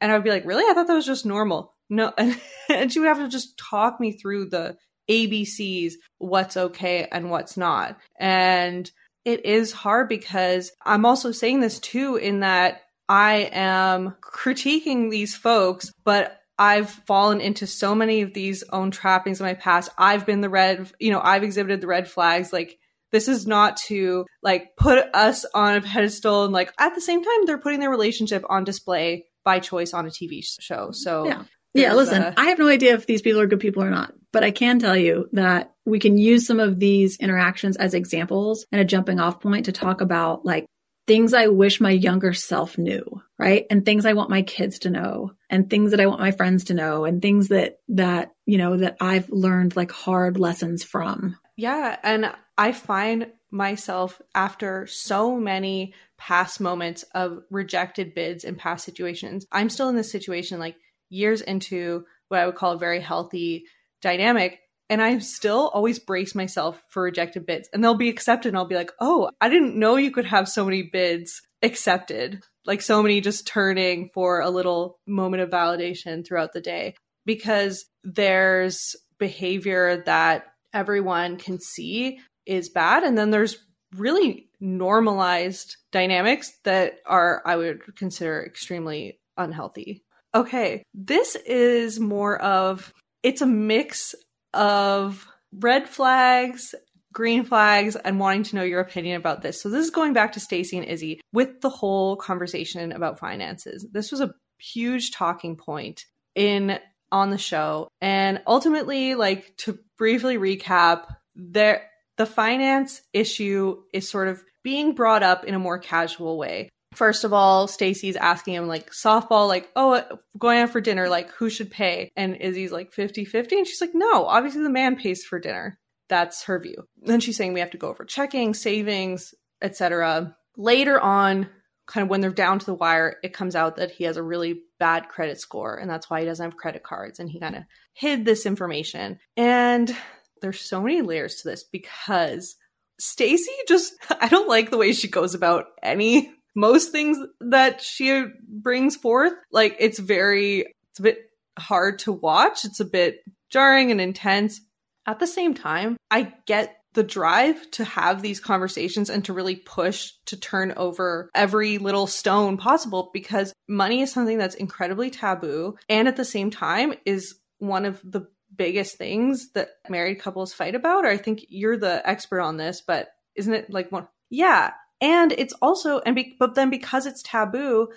[0.00, 0.64] And I would be like, really?
[0.68, 2.12] I thought that was just normal no
[2.68, 4.76] and she would have to just talk me through the
[5.10, 8.90] abcs what's okay and what's not and
[9.24, 15.34] it is hard because i'm also saying this too in that I am critiquing these
[15.34, 19.90] folks, but I've fallen into so many of these own trappings in my past.
[19.98, 22.52] I've been the red, you know, I've exhibited the red flags.
[22.52, 22.78] Like,
[23.10, 27.24] this is not to like put us on a pedestal and like at the same
[27.24, 30.90] time they're putting their relationship on display by choice on a TV show.
[30.92, 31.44] So yeah.
[31.72, 34.12] Yeah, listen, a- I have no idea if these people are good people or not,
[34.32, 38.66] but I can tell you that we can use some of these interactions as examples
[38.72, 40.66] and a jumping off point to talk about like
[41.06, 43.04] things I wish my younger self knew,
[43.38, 43.66] right?
[43.70, 46.64] And things I want my kids to know and things that I want my friends
[46.64, 51.36] to know and things that, that, you know, that I've learned like hard lessons from.
[51.56, 51.96] Yeah.
[52.02, 59.46] And I find myself after so many past moments of rejected bids in past situations,
[59.50, 60.76] I'm still in this situation like
[61.08, 63.64] years into what I would call a very healthy
[64.02, 67.70] dynamic and I still always brace myself for rejected bids.
[67.72, 70.48] And they'll be accepted, and I'll be like, oh, I didn't know you could have
[70.48, 76.26] so many bids accepted, like so many just turning for a little moment of validation
[76.26, 76.96] throughout the day.
[77.24, 83.02] Because there's behavior that everyone can see is bad.
[83.02, 83.58] And then there's
[83.96, 90.04] really normalized dynamics that are, I would consider extremely unhealthy.
[90.34, 94.14] Okay, this is more of it's a mix
[94.54, 96.74] of red flags,
[97.12, 99.60] green flags, and wanting to know your opinion about this.
[99.60, 103.86] So this is going back to Stacy and Izzy with the whole conversation about finances.
[103.92, 106.78] This was a huge talking point in
[107.10, 107.88] on the show.
[108.00, 111.89] And ultimately, like to briefly recap, there
[112.20, 116.68] the finance issue is sort of being brought up in a more casual way.
[116.92, 120.04] First of all, Stacy's asking him like softball, like, oh,
[120.38, 122.10] going out for dinner, like who should pay?
[122.16, 123.56] And Izzy's like 50 50.
[123.56, 125.78] And she's like, no, obviously the man pays for dinner.
[126.10, 126.84] That's her view.
[126.98, 130.36] Then she's saying we have to go over checking, savings, etc.
[130.58, 131.48] Later on,
[131.86, 134.22] kind of when they're down to the wire, it comes out that he has a
[134.22, 137.18] really bad credit score and that's why he doesn't have credit cards.
[137.18, 137.62] And he kind of
[137.94, 139.18] hid this information.
[139.38, 139.96] And
[140.40, 142.56] there's so many layers to this because
[142.98, 148.24] Stacy just I don't like the way she goes about any most things that she
[148.48, 149.32] brings forth.
[149.52, 150.60] Like it's very,
[150.90, 151.18] it's a bit
[151.58, 152.64] hard to watch.
[152.64, 153.20] It's a bit
[153.50, 154.60] jarring and intense.
[155.06, 159.56] At the same time, I get the drive to have these conversations and to really
[159.56, 165.76] push to turn over every little stone possible because money is something that's incredibly taboo
[165.88, 168.26] and at the same time is one of the
[168.60, 172.82] biggest things that married couples fight about or i think you're the expert on this
[172.86, 177.22] but isn't it like one yeah and it's also and be, but then because it's
[177.22, 177.88] taboo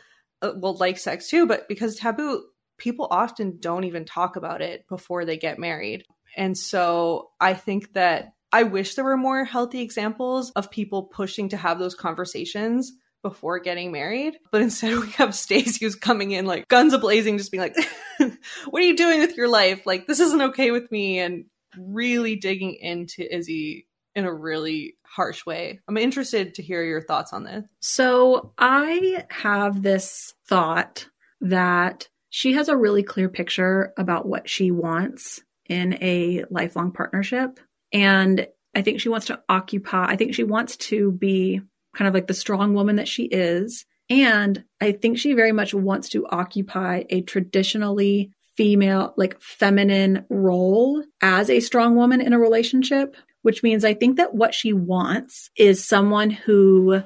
[0.42, 2.46] uh, well like sex too but because taboo
[2.78, 6.06] people often don't even talk about it before they get married.
[6.38, 11.50] And so i think that i wish there were more healthy examples of people pushing
[11.50, 12.94] to have those conversations
[13.24, 17.52] before getting married but instead we have Stacy who's coming in like guns ablazing just
[17.52, 17.76] being like
[18.70, 21.46] what are you doing with your life like this isn't okay with me and
[21.78, 25.80] really digging into Izzy in a really harsh way.
[25.88, 27.66] I'm interested to hear your thoughts on this.
[27.80, 31.08] So I have this thought
[31.42, 37.60] that she has a really clear picture about what she wants in a lifelong partnership.
[37.92, 41.62] And I think she wants to occupy, I think she wants to be
[41.94, 43.86] kind of like the strong woman that she is.
[44.10, 51.04] And I think she very much wants to occupy a traditionally female, like feminine role
[51.22, 55.52] as a strong woman in a relationship which means I think that what she wants
[55.56, 57.04] is someone who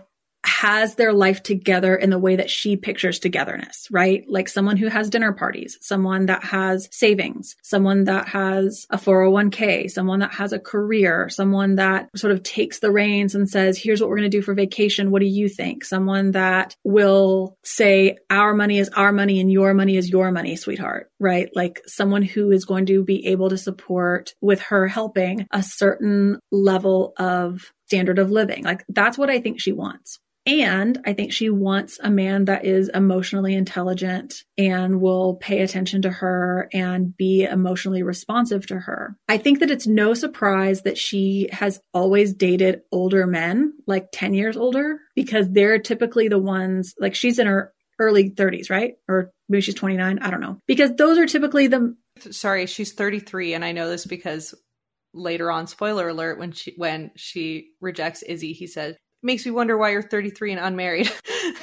[0.48, 4.24] has their life together in the way that she pictures togetherness, right?
[4.28, 9.92] Like someone who has dinner parties, someone that has savings, someone that has a 401k,
[9.92, 14.02] someone that has a career, someone that sort of takes the reins and says, here's
[14.02, 15.12] what we're going to do for vacation.
[15.12, 15.84] What do you think?
[15.84, 20.56] Someone that will say, our money is our money and your money is your money,
[20.56, 21.50] sweetheart, right?
[21.56, 26.40] Like someone who is going to be able to support with her helping a certain
[26.52, 28.64] level of standard of living.
[28.64, 30.20] Like that's what I think she wants.
[30.48, 36.04] And I think she wants a man that is emotionally intelligent and will pay attention
[36.04, 39.18] to her and be emotionally responsive to her.
[39.28, 44.34] I think that it's no surprise that she has always dated older men, like 10
[44.34, 48.94] years older, because they're typically the ones, like she's in her early 30s, right?
[49.10, 50.20] Or maybe she's 29.
[50.20, 50.62] I don't know.
[50.66, 51.94] Because those are typically the.
[52.32, 53.54] Sorry, she's 33.
[53.54, 54.56] And I know this because
[55.14, 59.78] later on spoiler alert when she when she rejects izzy he said makes me wonder
[59.78, 61.12] why you're 33 and unmarried.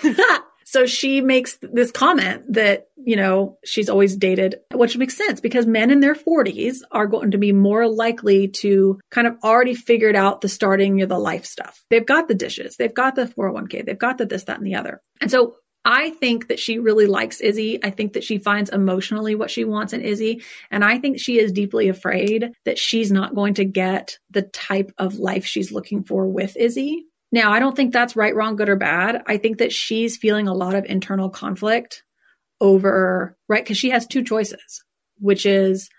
[0.65, 5.67] so she makes this comment that, you know, she's always dated, which makes sense because
[5.67, 10.15] men in their 40s are going to be more likely to kind of already figured
[10.15, 11.83] out the starting of the life stuff.
[11.91, 14.77] They've got the dishes, they've got the 401k, they've got the this, that, and the
[14.77, 15.01] other.
[15.21, 15.57] And so
[15.87, 17.83] I think that she really likes Izzy.
[17.85, 20.43] I think that she finds emotionally what she wants in Izzy.
[20.71, 24.93] And I think she is deeply afraid that she's not going to get the type
[24.97, 27.07] of life she's looking for with Izzy.
[27.35, 29.25] Now, I don't think that's right, wrong, good, or bad.
[29.27, 32.05] I think that she's feeling a lot of internal conflict
[32.61, 33.65] over, right?
[33.65, 34.85] Because she has two choices,
[35.19, 35.91] which is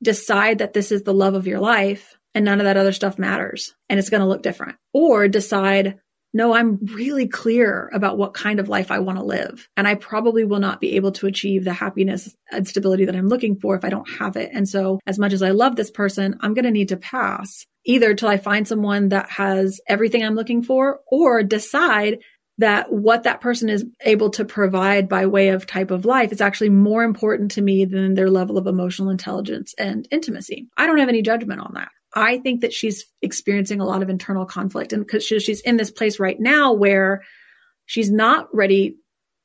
[0.00, 3.18] decide that this is the love of your life and none of that other stuff
[3.18, 5.98] matters and it's going to look different, or decide
[6.34, 9.68] no, I'm really clear about what kind of life I want to live.
[9.76, 13.28] And I probably will not be able to achieve the happiness and stability that I'm
[13.28, 14.50] looking for if I don't have it.
[14.52, 17.64] And so as much as I love this person, I'm going to need to pass
[17.86, 22.18] either till I find someone that has everything I'm looking for or decide
[22.58, 26.40] that what that person is able to provide by way of type of life is
[26.40, 30.68] actually more important to me than their level of emotional intelligence and intimacy.
[30.76, 31.88] I don't have any judgment on that.
[32.14, 35.90] I think that she's experiencing a lot of internal conflict and because she's in this
[35.90, 37.22] place right now where
[37.86, 38.96] she's not ready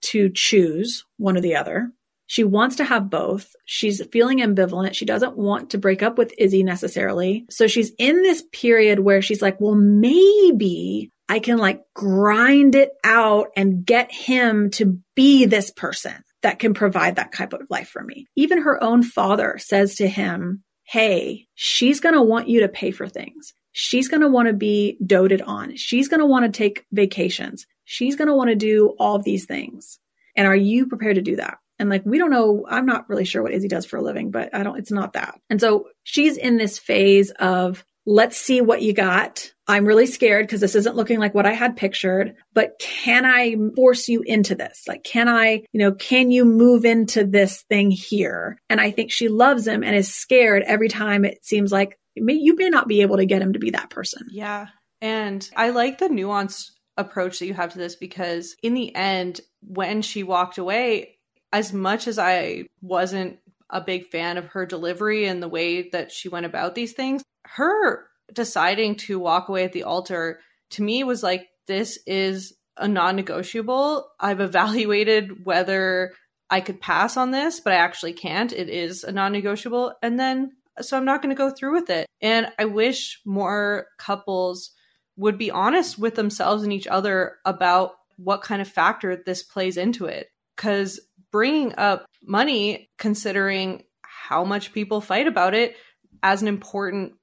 [0.01, 1.91] to choose one or the other.
[2.27, 3.55] She wants to have both.
[3.65, 4.93] She's feeling ambivalent.
[4.93, 7.45] She doesn't want to break up with Izzy necessarily.
[7.49, 12.91] So she's in this period where she's like, well, maybe I can like grind it
[13.03, 17.89] out and get him to be this person that can provide that type of life
[17.89, 18.27] for me.
[18.35, 22.89] Even her own father says to him, hey, she's going to want you to pay
[22.89, 23.53] for things.
[23.73, 25.75] She's going to want to be doted on.
[25.75, 27.67] She's going to want to take vacations.
[27.85, 29.99] She's going to want to do all of these things.
[30.35, 31.59] And are you prepared to do that?
[31.77, 34.31] And like, we don't know, I'm not really sure what Izzy does for a living,
[34.31, 35.39] but I don't, it's not that.
[35.47, 39.53] And so she's in this phase of let's see what you got.
[39.67, 43.55] I'm really scared because this isn't looking like what I had pictured, but can I
[43.75, 44.85] force you into this?
[44.87, 48.57] Like, can I, you know, can you move into this thing here?
[48.67, 52.55] And I think she loves him and is scared every time it seems like you
[52.55, 54.25] may not be able to get him to be that person.
[54.31, 54.69] Yeah.
[55.01, 59.39] And I like the nuanced approach that you have to this because in the end,
[59.61, 61.19] when she walked away,
[61.53, 63.37] as much as I wasn't
[63.69, 67.23] a big fan of her delivery and the way that she went about these things,
[67.55, 70.39] her deciding to walk away at the altar
[70.71, 74.07] to me was like this is a non-negotiable.
[74.19, 76.13] I've evaluated whether
[76.49, 78.51] I could pass on this, but I actually can't.
[78.51, 82.07] It is a non-negotiable and then so I'm not going to go through with it.
[82.21, 84.71] And I wish more couples
[85.17, 89.75] would be honest with themselves and each other about what kind of factor this plays
[89.75, 90.99] into it cuz
[91.31, 95.75] bringing up money considering how much people fight about it
[96.23, 97.13] as an important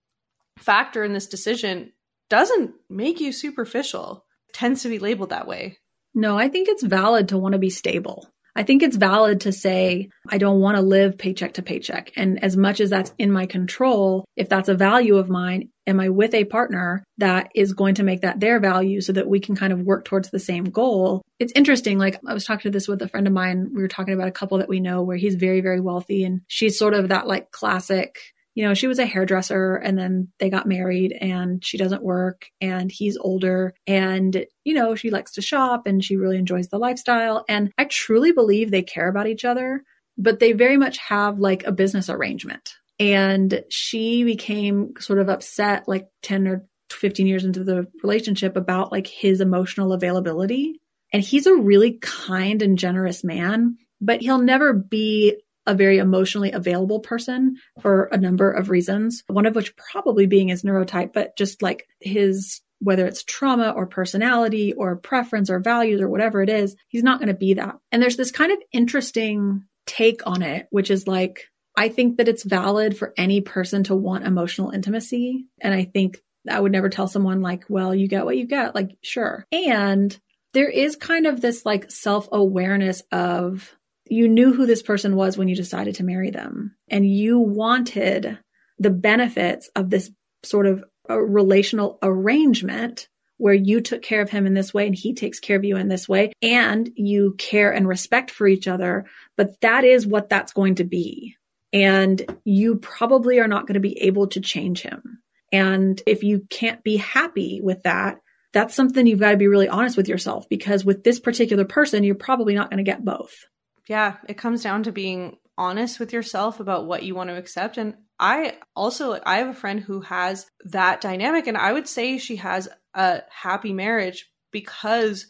[0.58, 1.92] factor in this decision
[2.28, 4.24] doesn't make you superficial.
[4.52, 5.78] Tends to be labeled that way.
[6.14, 8.28] No, I think it's valid to want to be stable.
[8.56, 12.12] I think it's valid to say, I don't want to live paycheck to paycheck.
[12.16, 16.00] And as much as that's in my control, if that's a value of mine, am
[16.00, 19.40] I with a partner that is going to make that their value so that we
[19.40, 21.20] can kind of work towards the same goal?
[21.38, 21.98] It's interesting.
[21.98, 23.72] Like I was talking to this with a friend of mine.
[23.74, 26.40] We were talking about a couple that we know where he's very, very wealthy and
[26.46, 28.18] she's sort of that like classic
[28.56, 32.46] you know, she was a hairdresser and then they got married and she doesn't work
[32.58, 36.78] and he's older and, you know, she likes to shop and she really enjoys the
[36.78, 37.44] lifestyle.
[37.50, 39.84] And I truly believe they care about each other,
[40.16, 42.72] but they very much have like a business arrangement.
[42.98, 48.90] And she became sort of upset like 10 or 15 years into the relationship about
[48.90, 50.80] like his emotional availability.
[51.12, 56.52] And he's a really kind and generous man, but he'll never be a very emotionally
[56.52, 59.22] available person for a number of reasons.
[59.26, 63.86] One of which probably being his neurotype, but just like his whether it's trauma or
[63.86, 67.76] personality or preference or values or whatever it is, he's not going to be that.
[67.90, 72.28] And there's this kind of interesting take on it, which is like, I think that
[72.28, 75.46] it's valid for any person to want emotional intimacy.
[75.60, 76.18] And I think
[76.50, 78.74] I would never tell someone like, well, you get what you get.
[78.74, 79.46] Like, sure.
[79.52, 80.16] And
[80.52, 83.75] there is kind of this like self awareness of
[84.08, 86.76] you knew who this person was when you decided to marry them.
[86.88, 88.38] And you wanted
[88.78, 90.10] the benefits of this
[90.42, 94.94] sort of uh, relational arrangement where you took care of him in this way and
[94.94, 98.66] he takes care of you in this way and you care and respect for each
[98.66, 99.06] other.
[99.36, 101.36] But that is what that's going to be.
[101.72, 105.20] And you probably are not going to be able to change him.
[105.52, 108.20] And if you can't be happy with that
[108.56, 112.04] that's something you've got to be really honest with yourself because with this particular person
[112.04, 113.44] you're probably not going to get both
[113.88, 117.78] yeah, it comes down to being honest with yourself about what you want to accept
[117.78, 122.18] and I also I have a friend who has that dynamic and I would say
[122.18, 125.26] she has a happy marriage because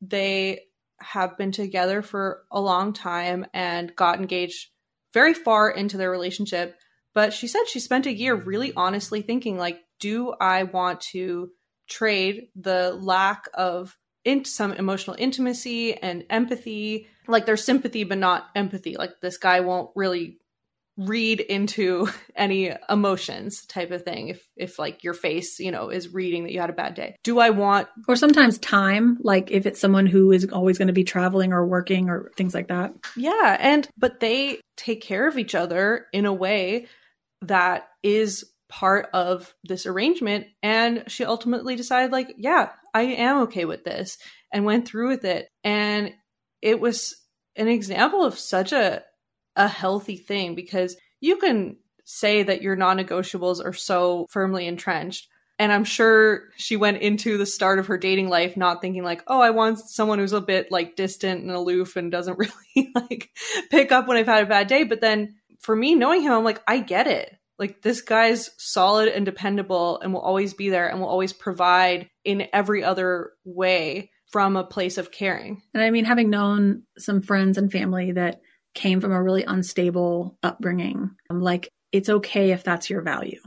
[0.00, 0.60] they
[1.00, 4.68] have been together for a long time and got engaged
[5.12, 6.76] very far into their relationship
[7.14, 11.50] but she said she spent a year really honestly thinking like do I want to
[11.88, 17.08] trade the lack of into some emotional intimacy and empathy.
[17.26, 18.96] Like there's sympathy, but not empathy.
[18.96, 20.38] Like this guy won't really
[20.96, 26.14] read into any emotions type of thing if if like your face you know is
[26.14, 27.16] reading that you had a bad day.
[27.24, 30.94] Do i want or sometimes time like if it's someone who is always going to
[30.94, 32.92] be traveling or working or things like that.
[33.16, 36.86] Yeah and but they take care of each other in a way
[37.42, 43.64] that is part of this arrangement and she ultimately decided like yeah i am okay
[43.64, 44.16] with this
[44.54, 45.48] and went through with it.
[45.64, 46.14] And
[46.64, 47.14] it was
[47.56, 49.04] an example of such a
[49.54, 55.28] a healthy thing because you can say that your non negotiables are so firmly entrenched.
[55.56, 59.22] And I'm sure she went into the start of her dating life not thinking like,
[59.28, 62.38] oh, I want someone who's a bit like distant and aloof and doesn't
[62.76, 63.30] really like
[63.70, 64.82] pick up when I've had a bad day.
[64.82, 67.36] But then for me, knowing him, I'm like, I get it.
[67.56, 72.10] Like this guy's solid and dependable and will always be there and will always provide
[72.24, 75.62] in every other way from a place of caring.
[75.74, 78.40] And I mean, having known some friends and family that
[78.74, 81.12] came from a really unstable upbringing.
[81.30, 83.38] I'm like, it's okay if that's your value.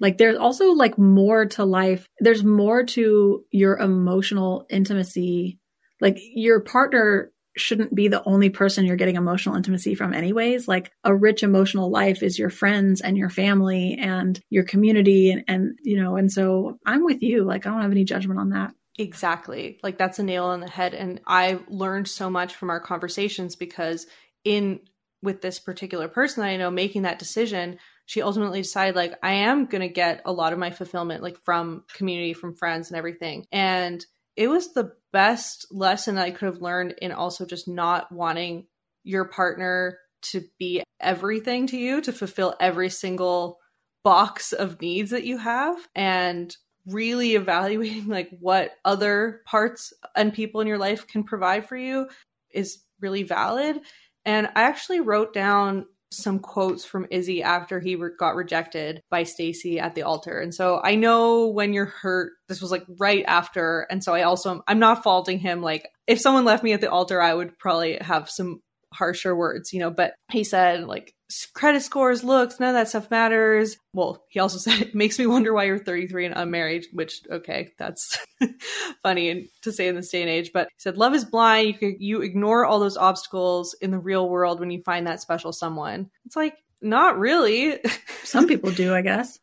[0.00, 2.08] Like there's also like more to life.
[2.18, 5.60] There's more to your emotional intimacy.
[6.00, 10.66] Like your partner shouldn't be the only person you're getting emotional intimacy from anyways.
[10.66, 15.44] Like a rich emotional life is your friends and your family and your community and,
[15.46, 17.44] and you know, and so I'm with you.
[17.44, 18.74] Like I don't have any judgment on that.
[18.98, 19.78] Exactly.
[19.82, 20.94] Like that's a nail on the head.
[20.94, 24.06] And I learned so much from our conversations because
[24.44, 24.80] in
[25.22, 29.32] with this particular person that I know making that decision, she ultimately decided like I
[29.32, 32.98] am going to get a lot of my fulfillment like from community, from friends and
[32.98, 33.46] everything.
[33.50, 34.04] And
[34.36, 38.66] it was the best lesson I could have learned in also just not wanting
[39.04, 43.58] your partner to be everything to you, to fulfill every single
[44.04, 50.60] box of needs that you have and really evaluating like what other parts and people
[50.60, 52.08] in your life can provide for you
[52.50, 53.80] is really valid
[54.24, 59.22] and I actually wrote down some quotes from Izzy after he re- got rejected by
[59.24, 60.38] Stacy at the altar.
[60.38, 63.86] And so I know when you're hurt, this was like right after.
[63.90, 65.62] And so I also, I'm not faulting him.
[65.62, 68.60] Like if someone left me at the altar, I would probably have some
[68.92, 71.14] harsher words, you know, but he said like
[71.54, 73.76] credit scores, looks, none of that stuff matters.
[73.94, 77.72] Well, he also said it makes me wonder why you're 33 and unmarried, which okay,
[77.78, 78.18] that's
[79.02, 80.50] funny to say in this day and age.
[80.52, 81.68] But he said love is blind.
[81.68, 85.20] You could, you ignore all those obstacles in the real world when you find that
[85.20, 86.10] special someone.
[86.26, 87.78] It's like not really.
[88.24, 89.38] Some people do, I guess.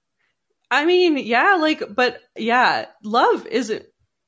[0.71, 3.73] I mean, yeah, like, but yeah, love is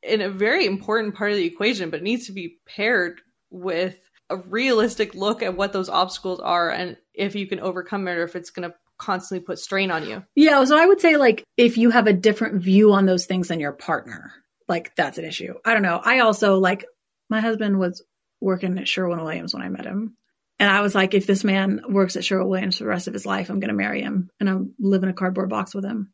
[0.02, 3.98] in a very important part of the equation, but it needs to be paired with
[4.32, 8.24] a realistic look at what those obstacles are and if you can overcome it or
[8.24, 10.24] if it's going to constantly put strain on you.
[10.36, 10.64] Yeah.
[10.64, 13.60] So I would say, like, if you have a different view on those things than
[13.60, 14.32] your partner,
[14.68, 15.56] like, that's an issue.
[15.66, 16.00] I don't know.
[16.04, 16.86] I also, like,
[17.30, 18.04] my husband was
[18.40, 20.16] working at Sherwin Williams when I met him.
[20.60, 23.14] And I was like, if this man works at Sherwin Williams for the rest of
[23.14, 25.84] his life, I'm going to marry him and I'm live in a cardboard box with
[25.84, 26.14] him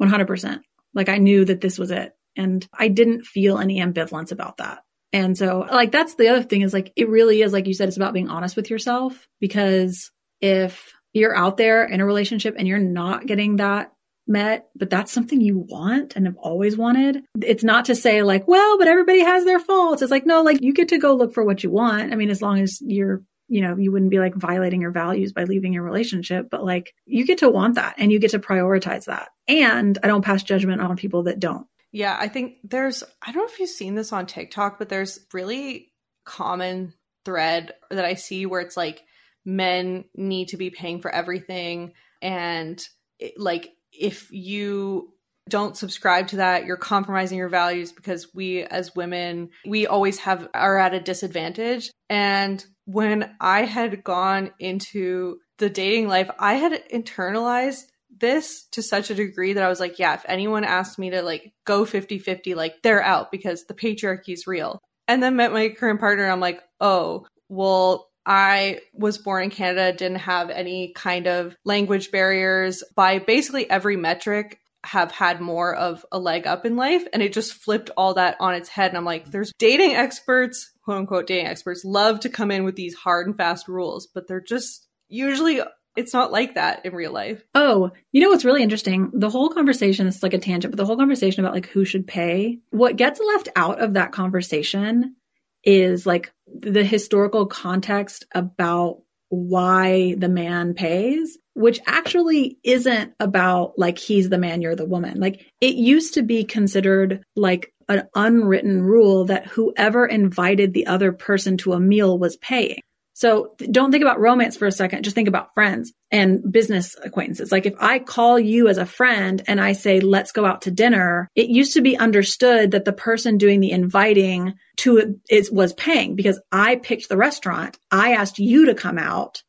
[0.00, 0.60] 100%.
[0.94, 2.14] Like, I knew that this was it.
[2.36, 4.84] And I didn't feel any ambivalence about that.
[5.12, 7.88] And so, like, that's the other thing is like, it really is, like you said,
[7.88, 10.10] it's about being honest with yourself because
[10.40, 13.92] if you're out there in a relationship and you're not getting that
[14.26, 17.22] met, but that's something you want and have always wanted.
[17.42, 20.00] It's not to say like, well, but everybody has their faults.
[20.00, 22.12] It's like, no, like you get to go look for what you want.
[22.12, 25.32] I mean, as long as you're, you know, you wouldn't be like violating your values
[25.32, 28.38] by leaving your relationship, but like you get to want that and you get to
[28.38, 29.28] prioritize that.
[29.46, 31.66] And I don't pass judgment on people that don't.
[31.92, 35.20] Yeah, I think there's, I don't know if you've seen this on TikTok, but there's
[35.32, 35.92] really
[36.24, 39.02] common thread that I see where it's like
[39.44, 41.92] men need to be paying for everything.
[42.22, 42.82] And
[43.18, 45.12] it, like, if you
[45.48, 50.48] don't subscribe to that, you're compromising your values because we as women, we always have,
[50.54, 51.90] are at a disadvantage.
[52.08, 57.84] And when I had gone into the dating life, I had internalized
[58.22, 61.20] this to such a degree that I was like, yeah, if anyone asked me to
[61.20, 64.78] like go 50 50, like they're out because the patriarchy is real.
[65.06, 66.30] And then met my current partner.
[66.30, 72.10] I'm like, oh, well, I was born in Canada, didn't have any kind of language
[72.12, 77.22] barriers by basically every metric have had more of a leg up in life and
[77.22, 80.98] it just flipped all that on its head and i'm like there's dating experts quote
[80.98, 84.40] unquote dating experts love to come in with these hard and fast rules but they're
[84.40, 85.60] just usually
[85.96, 87.42] it's not like that in real life.
[87.54, 89.10] Oh, you know what's really interesting?
[89.12, 92.06] The whole conversation, is like a tangent, but the whole conversation about like who should
[92.06, 95.16] pay, what gets left out of that conversation
[95.64, 103.98] is like the historical context about why the man pays, which actually isn't about like
[103.98, 105.20] he's the man, you're the woman.
[105.20, 111.12] Like it used to be considered like an unwritten rule that whoever invited the other
[111.12, 112.80] person to a meal was paying.
[113.22, 115.04] So don't think about romance for a second.
[115.04, 117.52] Just think about friends and business acquaintances.
[117.52, 120.72] Like if I call you as a friend and I say, let's go out to
[120.72, 125.72] dinner, it used to be understood that the person doing the inviting to it was
[125.74, 127.78] paying because I picked the restaurant.
[127.92, 129.44] I asked you to come out.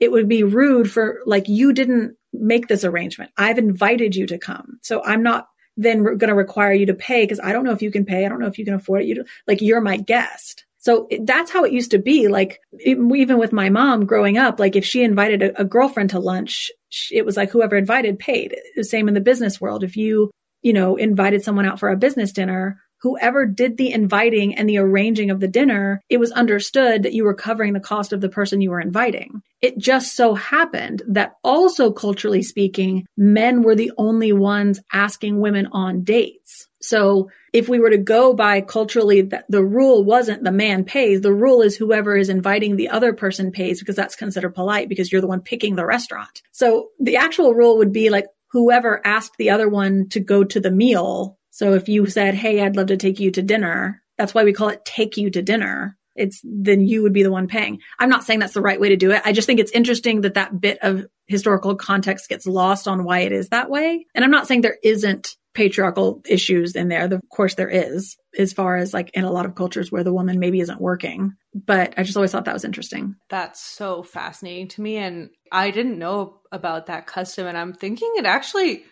[0.00, 3.30] It would be rude for like, you didn't make this arrangement.
[3.36, 4.80] I've invited you to come.
[4.82, 5.46] So I'm not
[5.76, 8.26] then going to require you to pay because I don't know if you can pay.
[8.26, 9.06] I don't know if you can afford it.
[9.06, 10.64] You like you're my guest.
[10.84, 12.28] So that's how it used to be.
[12.28, 16.18] Like even with my mom growing up, like if she invited a, a girlfriend to
[16.18, 16.70] lunch,
[17.10, 18.54] it was like whoever invited paid.
[18.82, 19.82] Same in the business world.
[19.82, 20.30] If you,
[20.60, 24.76] you know, invited someone out for a business dinner, whoever did the inviting and the
[24.76, 28.28] arranging of the dinner, it was understood that you were covering the cost of the
[28.28, 29.40] person you were inviting.
[29.62, 35.68] It just so happened that also culturally speaking, men were the only ones asking women
[35.72, 36.68] on dates.
[36.82, 41.20] So if we were to go by culturally, that the rule wasn't the man pays.
[41.20, 45.10] The rule is whoever is inviting the other person pays because that's considered polite because
[45.10, 46.42] you're the one picking the restaurant.
[46.50, 50.58] So the actual rule would be like whoever asked the other one to go to
[50.58, 51.38] the meal.
[51.50, 54.02] So if you said, Hey, I'd love to take you to dinner.
[54.18, 55.96] That's why we call it take you to dinner.
[56.16, 57.78] It's then you would be the one paying.
[58.00, 59.22] I'm not saying that's the right way to do it.
[59.24, 63.20] I just think it's interesting that that bit of historical context gets lost on why
[63.20, 64.06] it is that way.
[64.12, 67.04] And I'm not saying there isn't patriarchal issues in there.
[67.04, 70.12] Of course, there is, as far as like in a lot of cultures where the
[70.12, 71.34] woman maybe isn't working.
[71.54, 73.14] But I just always thought that was interesting.
[73.30, 74.96] That's so fascinating to me.
[74.96, 77.46] And I didn't know about that custom.
[77.46, 78.84] And I'm thinking it actually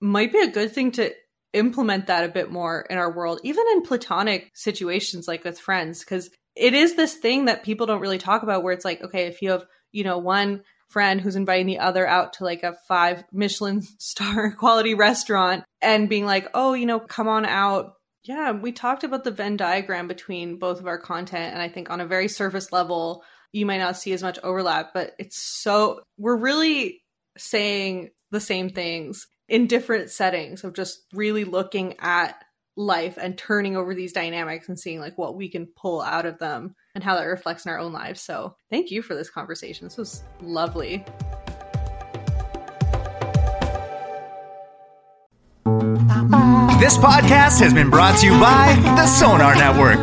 [0.00, 1.12] might be a good thing to
[1.54, 6.00] implement that a bit more in our world, even in platonic situations like with friends,
[6.00, 9.26] because it is this thing that people don't really talk about where it's like, okay,
[9.26, 10.62] if you have, you know, one
[10.92, 16.08] friend who's inviting the other out to like a five Michelin star quality restaurant and
[16.08, 17.94] being like, oh, you know, come on out.
[18.24, 21.52] Yeah, we talked about the Venn diagram between both of our content.
[21.52, 24.94] And I think on a very surface level, you might not see as much overlap,
[24.94, 27.02] but it's so, we're really
[27.36, 32.42] saying the same things in different settings of just really looking at
[32.76, 36.38] life and turning over these dynamics and seeing like what we can pull out of
[36.38, 38.20] them and how that reflects in our own lives.
[38.20, 39.86] So, thank you for this conversation.
[39.86, 41.04] This was lovely.
[46.80, 50.02] This podcast has been brought to you by the Sonar Network.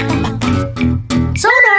[1.37, 1.78] Sonar.